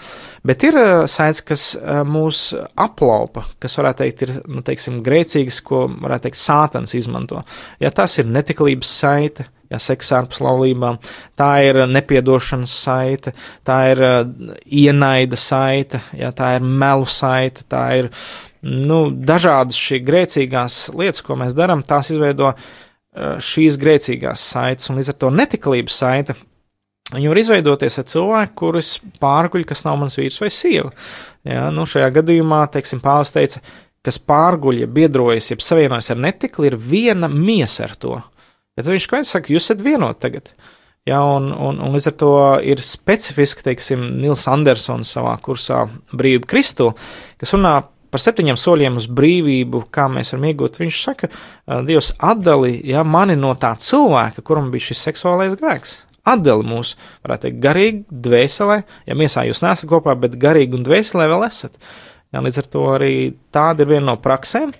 bet 0.46 0.66
ir 0.66 0.78
saites, 1.10 1.42
kas 1.46 1.66
mūs 2.08 2.48
aplaupa, 2.80 3.44
kas 3.62 3.78
varētu 3.78 4.02
teikt, 4.02 4.24
ir 4.26 4.32
nu, 4.50 4.64
teiksim, 4.66 4.98
grēcīgas, 5.06 5.60
ko 5.66 5.84
varētu 5.92 6.28
teikt, 6.28 6.40
sātans 6.42 6.96
izmanto. 6.98 7.44
Ja 7.82 7.92
tas 7.94 8.18
ir 8.18 8.28
netiklības 8.54 8.90
saite, 9.00 9.48
ja 9.70 9.78
seks 9.78 10.12
ārpus 10.14 10.40
laulībām, 10.44 10.98
tā 11.36 11.64
ir 11.66 11.86
nepiedošanas 11.88 12.70
saite, 12.84 13.34
tā 13.64 13.78
ir 13.92 14.02
uh, 14.04 14.22
ienaida 14.66 15.36
saite, 15.36 16.00
ja 16.14 16.30
tā 16.32 16.56
ir 16.58 16.62
melu 16.62 17.06
saite, 17.06 17.64
tā 17.68 17.84
ir 17.98 18.10
nu, 18.62 19.10
dažādas 19.10 19.76
šī 19.76 20.02
grēcīgās 20.04 20.94
lietas, 20.94 21.22
ko 21.22 21.36
mēs 21.36 21.56
darām, 21.56 21.82
tās 21.82 22.12
izveido 22.12 22.52
uh, 22.52 23.38
šīs 23.38 23.78
grēcīgās 23.80 24.40
saites, 24.54 24.90
un 24.90 25.00
līdz 25.00 25.10
ar 25.10 25.18
to 25.18 25.30
netiklības 25.30 26.02
saite. 26.04 26.36
Viņa 27.14 27.28
var 27.30 27.38
izveidoties 27.38 27.98
ar 28.00 28.06
cilvēku, 28.08 28.54
kurš 28.56 28.94
pārguļ, 29.20 29.66
kas 29.68 29.84
nav 29.84 29.98
mans 30.00 30.16
vīrs 30.16 30.40
vai 30.40 30.48
sieva. 30.50 30.90
Ja, 31.44 31.68
nu, 31.70 31.84
šajā 31.86 32.08
gadījumā, 32.16 32.62
teiksim, 32.72 33.02
Pāvils 33.04 33.34
teica, 33.34 33.60
kas 34.04 34.18
pārguļ, 34.18 34.80
ja 34.82 34.88
biedrojas, 34.90 35.50
ja 35.52 35.58
savienojas 35.60 36.10
ar 36.14 36.22
netikli, 36.24 36.70
ir 36.70 36.78
viena 36.80 37.28
miesa 37.28 37.84
ar 37.86 37.94
to. 38.00 38.16
Bet 38.74 38.88
viņš 38.90 39.06
skaidri 39.06 39.30
saka, 39.30 39.52
jūs 39.54 39.68
esat 39.68 39.84
vienoti 39.84 40.22
tagad. 40.24 40.52
Ja, 41.04 41.20
un, 41.20 41.50
un, 41.52 41.80
un 41.84 41.92
līdz 41.92 42.08
ar 42.08 42.14
to 42.20 42.34
ir 42.64 42.80
specifiski, 42.80 43.66
teiksim, 43.66 44.06
Nils 44.22 44.46
Andersons 44.48 45.10
savā 45.16 45.34
kursā 45.44 45.82
Brīvība 46.16 46.48
Kristu, 46.48 46.94
kas 47.40 47.52
runā 47.52 47.74
par 48.14 48.22
septiņiem 48.22 48.56
soļiem 48.60 48.96
uz 49.00 49.08
brīvību, 49.10 49.82
kā 49.94 50.06
mēs 50.12 50.32
varam 50.32 50.48
iegūt. 50.48 50.78
Viņš 50.80 50.98
saka, 51.02 51.28
Dievs 51.86 52.12
atdali 52.22 52.76
ja, 52.86 53.02
mani 53.02 53.34
no 53.36 53.52
tā 53.58 53.74
cilvēka, 53.74 54.44
kuram 54.46 54.70
bija 54.72 54.92
šis 54.92 55.02
seksuālais 55.08 55.56
grēks. 55.58 55.96
Atdali 56.24 56.64
mūs, 56.64 56.94
varētu 57.26 57.48
teikt, 57.48 57.58
garīgi, 57.64 58.04
dvēselē, 58.24 58.78
ja 59.10 59.16
miesā 59.18 59.44
jūs 59.48 59.60
nesat 59.64 59.90
kopā, 59.90 60.14
bet 60.16 60.38
garīgi 60.40 60.78
un 60.78 60.86
dvēselē 60.86 61.26
vēl 61.34 61.44
esat. 61.50 61.74
Ja, 62.32 62.40
līdz 62.40 62.62
ar 62.62 62.70
to 62.70 62.84
arī 62.94 63.14
tāda 63.54 63.84
ir 63.84 63.92
viena 63.92 64.12
no 64.12 64.16
praksēm. 64.22 64.72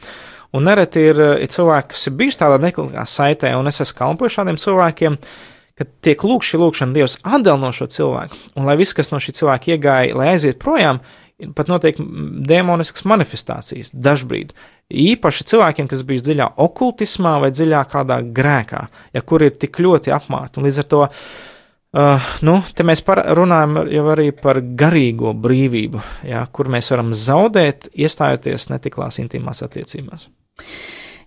Un 0.55 0.69
nereti 0.69 1.03
ir, 1.11 1.19
ir 1.43 1.51
cilvēki, 1.51 1.91
kas 1.95 2.07
ir 2.09 2.15
bijuši 2.21 2.41
tādā 2.45 2.61
neklikā 2.63 3.03
saitē, 3.11 3.51
un 3.59 3.67
es 3.71 3.81
esmu 3.83 3.99
kalpojis 3.99 4.37
šādiem 4.39 4.59
cilvēkiem, 4.61 5.19
kad 5.75 5.91
tiek 6.07 6.23
lūgts 6.23 6.53
šī 6.53 6.61
lūgšana 6.63 6.95
Dievs 6.95 7.19
atdal 7.27 7.59
no 7.59 7.73
šo 7.75 7.89
cilvēku, 7.91 8.39
un 8.55 8.69
lai 8.69 8.77
viss, 8.79 8.95
kas 8.95 9.11
no 9.11 9.19
šī 9.23 9.35
cilvēka 9.41 9.75
iegāja, 9.75 10.15
lai 10.15 10.29
aiziet 10.37 10.61
projām, 10.63 11.01
pat 11.59 11.71
notiek 11.73 11.99
demoniskas 12.47 13.03
manifestācijas 13.11 13.91
dažbrīd. 13.91 14.53
Īpaši 14.95 15.49
cilvēkiem, 15.51 15.89
kas 15.91 16.05
bijuši 16.07 16.29
dziļā 16.29 16.47
okultismā 16.63 17.35
vai 17.43 17.51
dziļā 17.55 17.83
kādā 17.91 18.21
grēkā, 18.37 18.85
ja 19.17 19.25
kur 19.27 19.43
ir 19.43 19.59
tik 19.59 19.83
ļoti 19.83 20.15
apmāti. 20.15 20.61
Un 20.61 20.69
līdz 20.71 20.81
ar 20.85 20.89
to 20.95 21.03
Uh, 21.95 22.19
nu, 22.43 22.57
te 22.75 22.83
mēs 22.83 23.05
par, 23.07 23.21
runājam 23.39 23.85
jau 23.87 24.09
arī 24.11 24.33
par 24.35 24.59
garīgo 24.59 25.31
brīvību, 25.39 26.01
jā, 26.27 26.41
kur 26.51 26.67
mēs 26.75 26.91
varam 26.91 27.13
zaudēt, 27.15 27.87
iestājoties 27.95 28.67
netiklās 28.73 29.21
intīmās 29.23 29.63
attiecībās. 29.63 30.27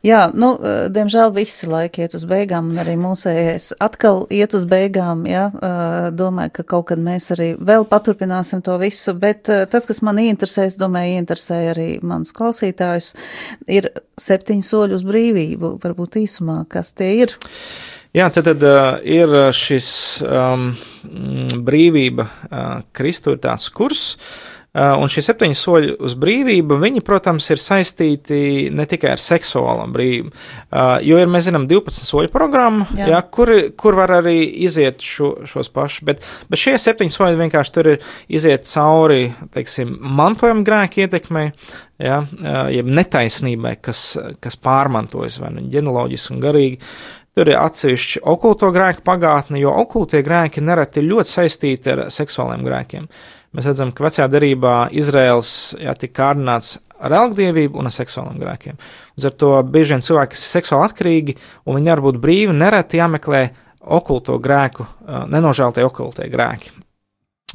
Jā, 0.06 0.28
nu, 0.34 0.52
eh, 0.62 0.88
diemžēl 0.94 1.34
visi 1.34 1.68
laiki 1.68 2.06
iet 2.06 2.14
uz 2.16 2.24
beigām, 2.30 2.70
un 2.72 2.80
arī 2.80 2.94
mūsējais 3.02 3.72
atkal 3.82 4.28
iet 4.32 4.54
uz 4.54 4.68
beigām, 4.70 5.26
jā, 5.28 5.48
eh, 5.50 6.12
domāju, 6.14 6.54
ka 6.54 6.64
kaut 6.64 6.88
kad 6.92 7.02
mēs 7.02 7.32
arī 7.36 7.50
vēl 7.58 7.86
paturpināsim 7.90 8.64
to 8.64 8.78
visu, 8.78 9.14
bet 9.18 9.50
eh, 9.50 9.66
tas, 9.66 9.86
kas 9.86 10.02
man 10.02 10.22
interesē, 10.22 10.68
es 10.70 10.78
domāju, 10.78 11.18
interesē 11.18 11.74
arī 11.74 11.90
mans 12.04 12.32
klausītājus, 12.32 13.16
ir 13.68 13.90
septiņi 14.18 14.64
soļi 14.64 14.94
uz 14.94 15.04
brīvību, 15.04 15.80
varbūt 15.82 16.22
īsumā, 16.22 16.68
kas 16.70 16.94
tie 16.94 17.26
ir. 17.26 17.34
Jā, 18.14 18.30
tad, 18.34 18.48
tad 18.48 18.64
uh, 18.64 18.98
ir 19.04 19.28
šis 19.54 20.24
um, 20.24 20.72
brīvība, 21.68 22.26
uh, 22.50 23.36
tāds 23.44 23.68
kurs, 23.70 24.16
un 24.78 25.10
šie 25.10 25.24
septiņi 25.26 25.58
soļi 25.58 25.94
uz 26.06 26.14
brīvību, 26.20 26.78
viņi, 26.82 27.02
protams, 27.06 27.48
ir 27.54 27.62
saistīti 27.62 28.40
ne 28.76 28.86
tikai 28.90 29.14
ar 29.16 29.22
seksuālo 29.22 29.88
brīvību, 29.94 30.30
uh, 30.30 30.98
jo 31.06 31.18
ir, 31.22 31.32
mēs 31.32 31.48
zinām, 31.48 31.66
12 31.70 32.06
soļu 32.06 32.32
programma, 32.34 32.86
jā. 32.98 33.10
Jā, 33.14 33.22
kur, 33.34 33.52
kur 33.80 33.98
var 33.98 34.18
arī 34.20 34.38
iziet 34.68 35.04
šo, 35.04 35.34
šos 35.50 35.72
pašus, 35.74 36.04
bet, 36.08 36.26
bet 36.52 36.62
šie 36.62 36.76
septiņi 36.82 37.16
soļi 37.16 37.42
vienkārši 37.42 37.76
tur 37.78 37.92
ir 37.96 38.10
iziet 38.40 38.68
cauri, 38.70 39.32
teiksim, 39.56 39.96
mantojuma 40.18 40.66
grēku 40.68 41.06
ietekmei, 41.06 41.48
ja, 42.04 42.22
jeb 42.74 42.92
netaisnībai, 42.92 43.78
kas, 43.82 44.04
kas 44.44 44.60
pārmantojas 44.62 45.40
vai 45.42 45.56
nu 45.56 45.66
ģenealoģiski 45.74 46.36
un 46.36 46.44
garīgi. 46.44 46.82
Tur 47.38 47.52
ir 47.52 47.60
atsevišķi 47.62 48.24
okulto 48.26 48.72
grēku 48.74 49.04
pagātne, 49.06 49.60
jo 49.62 49.70
okultie 49.78 50.24
grēki 50.26 50.64
nereti 50.66 51.04
ļoti 51.06 51.30
saistīti 51.30 51.92
ar 51.94 52.00
seksuāliem 52.14 52.64
grēkiem. 52.66 53.06
Mēs 53.58 53.66
redzam, 53.72 53.90
ka 53.90 54.06
vecajā 54.06 54.28
derībā 54.30 54.74
Izraels 54.94 55.52
jā, 55.82 55.96
tika 55.98 56.20
kārdināts 56.22 56.76
ar 57.02 57.14
elgdievību 57.24 57.80
un 57.82 57.90
ar 57.90 57.96
seksuāliem 57.96 58.38
grēkiem. 58.42 58.78
Ar 59.18 59.38
to 59.42 59.54
bieži 59.66 59.96
vien 59.96 60.06
cilvēki, 60.06 60.36
kas 60.36 60.44
ir 60.46 60.54
seksuāli 60.60 60.86
atkarīgi 60.86 61.38
un 61.66 61.78
viņi 61.78 61.90
nevar 61.90 62.04
būt 62.06 62.20
brīvi, 62.22 62.54
nereti 62.54 63.02
jāmeklē 63.02 63.48
okulto 63.98 64.38
grēku, 64.44 64.86
nenožēltie 65.32 65.86
okultie 65.88 66.28
grēki. 66.30 66.74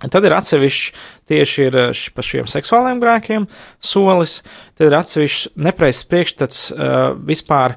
Tad 0.03 0.25
ir 0.27 0.35
atsevišķi 0.35 0.95
tieši 1.31 1.67
ir 1.69 1.77
par 2.17 2.27
šiem 2.27 2.49
seksuāliem 2.51 2.99
grēkiem 3.03 3.47
solis, 3.79 4.41
tad 4.75 4.89
ir 4.89 4.97
atsevišķi 4.99 5.53
nepreizs 5.63 6.07
priekšstats 6.11 6.63
uh, 6.73 7.13
vispār 7.29 7.77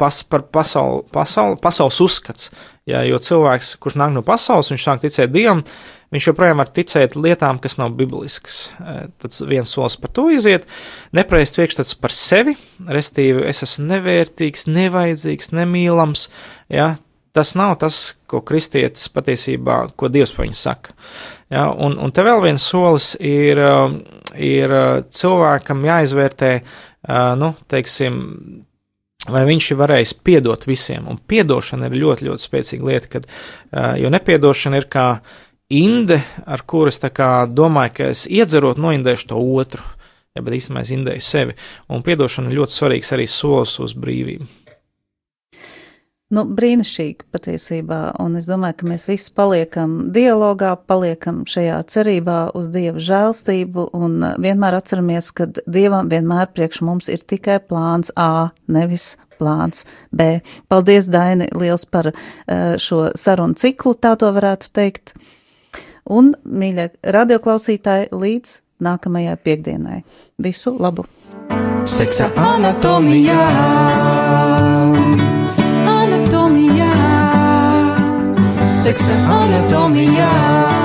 pas, 0.00 0.22
par 0.24 0.46
pasauli, 0.48 1.04
pasauli, 1.12 1.58
pasaules 1.60 2.00
uzskats. 2.00 2.50
Jā, 2.88 3.02
jo 3.06 3.20
cilvēks, 3.22 3.74
kurš 3.82 3.98
nāk 4.00 4.14
no 4.14 4.22
pasaules, 4.26 4.70
viņš 4.72 4.86
sāk 4.86 5.02
ticēt 5.02 5.32
Dievam, 5.34 5.60
viņš 6.14 6.30
joprojām 6.30 6.62
var 6.62 6.70
ticēt 6.74 7.14
lietām, 7.20 7.60
kas 7.62 7.76
nav 7.78 7.92
bibliskas. 7.98 8.62
Tad 8.80 9.36
viens 9.50 9.70
solis 9.70 9.98
par 10.00 10.12
to 10.16 10.26
iziet, 10.32 10.64
nepareizs 11.16 11.54
priekšstats 11.58 11.98
par 12.00 12.14
sevi, 12.16 12.56
restīvi 12.88 13.44
es 13.50 13.62
esmu 13.66 13.86
nevērtīgs, 13.92 14.66
nevajadzīgs, 14.72 15.52
nemīlams. 15.60 16.26
Jā, 16.72 16.94
tas 17.36 17.52
nav 17.58 17.76
tas, 17.84 18.00
ko 18.30 18.40
kristietis 18.46 19.10
patiesībā, 19.12 19.82
ko 19.98 20.10
Dievs 20.10 20.32
par 20.34 20.48
viņu 20.48 20.58
saka. 20.58 20.96
Ja, 21.52 21.68
un, 21.70 21.98
un 22.00 22.14
te 22.14 22.24
vēl 22.26 22.42
viens 22.46 22.64
solis 22.72 23.12
ir, 23.20 23.60
ir 24.34 24.74
cilvēkam 25.20 25.86
jāizvērtē, 25.86 26.52
nu, 27.38 27.52
teiksim, 27.70 28.18
vai 29.34 29.44
viņš 29.48 29.70
ir 29.72 29.80
varējis 29.80 30.14
piedot 30.26 30.66
visiem. 30.68 31.08
Un 31.10 31.20
piedošana 31.30 31.88
ir 31.88 31.98
ļoti, 32.00 32.28
ļoti 32.28 32.46
spēcīga 32.46 32.90
lieta, 32.90 33.12
kad, 33.14 33.30
jo 34.00 34.10
nepiedošana 34.12 34.80
ir 34.80 34.88
kā 34.92 35.06
inde, 35.70 36.20
ar 36.46 36.64
kuras 36.66 37.00
domāju, 37.00 37.94
ka 37.96 38.10
es 38.10 38.26
iedzerot 38.26 38.80
noindēšu 38.82 39.30
to 39.30 39.40
otru, 39.40 39.84
ja, 40.34 40.42
bet 40.42 40.56
īstenībā 40.58 40.82
es 40.84 40.94
indēju 40.94 41.24
sevi. 41.24 41.56
Un 41.88 42.02
piedošana 42.06 42.50
ir 42.50 42.60
ļoti 42.60 42.76
svarīgs 42.76 43.14
arī 43.16 43.28
solis 43.30 43.78
uz 43.82 43.94
brīvību. 43.94 44.46
Nu, 46.30 46.44
brīnišķīgi 46.46 47.26
patiesībā, 47.34 47.96
un 48.22 48.36
es 48.38 48.46
domāju, 48.46 48.76
ka 48.78 48.86
mēs 48.86 49.08
visi 49.08 49.32
paliekam 49.34 49.96
dialogā, 50.14 50.76
paliekam 50.86 51.40
šajā 51.50 51.80
cerībā 51.90 52.36
uz 52.54 52.68
Dieva 52.70 53.02
žēlstību, 53.02 53.88
un 53.98 54.14
uh, 54.22 54.36
vienmēr 54.38 54.76
atceramies, 54.78 55.32
ka 55.34 55.48
Dievam 55.66 56.06
vienmēr 56.12 56.52
priekš 56.54 56.84
mums 56.86 57.10
ir 57.10 57.24
tikai 57.26 57.58
plāns 57.66 58.14
A, 58.14 58.52
nevis 58.70 59.16
plāns 59.42 59.82
B. 60.14 60.38
Paldies, 60.70 61.10
Daini, 61.10 61.48
liels 61.50 61.82
par 61.90 62.12
uh, 62.12 62.20
šo 62.78 63.08
sarunu 63.18 63.58
ciklu, 63.58 63.96
tā 63.98 64.14
to 64.20 64.30
varētu 64.36 64.70
teikt. 64.70 65.16
Un, 66.06 66.36
mīļie 66.46 66.92
radioklausītāji, 67.10 68.12
līdz 68.14 68.54
nākamajai 68.86 69.34
piekdienai. 69.42 70.04
Visu 70.38 70.78
labu! 70.78 71.10
Seksa 71.90 72.30
anatomijā! 72.38 74.78
seksen 78.70 79.24
anatomiya 79.24 80.79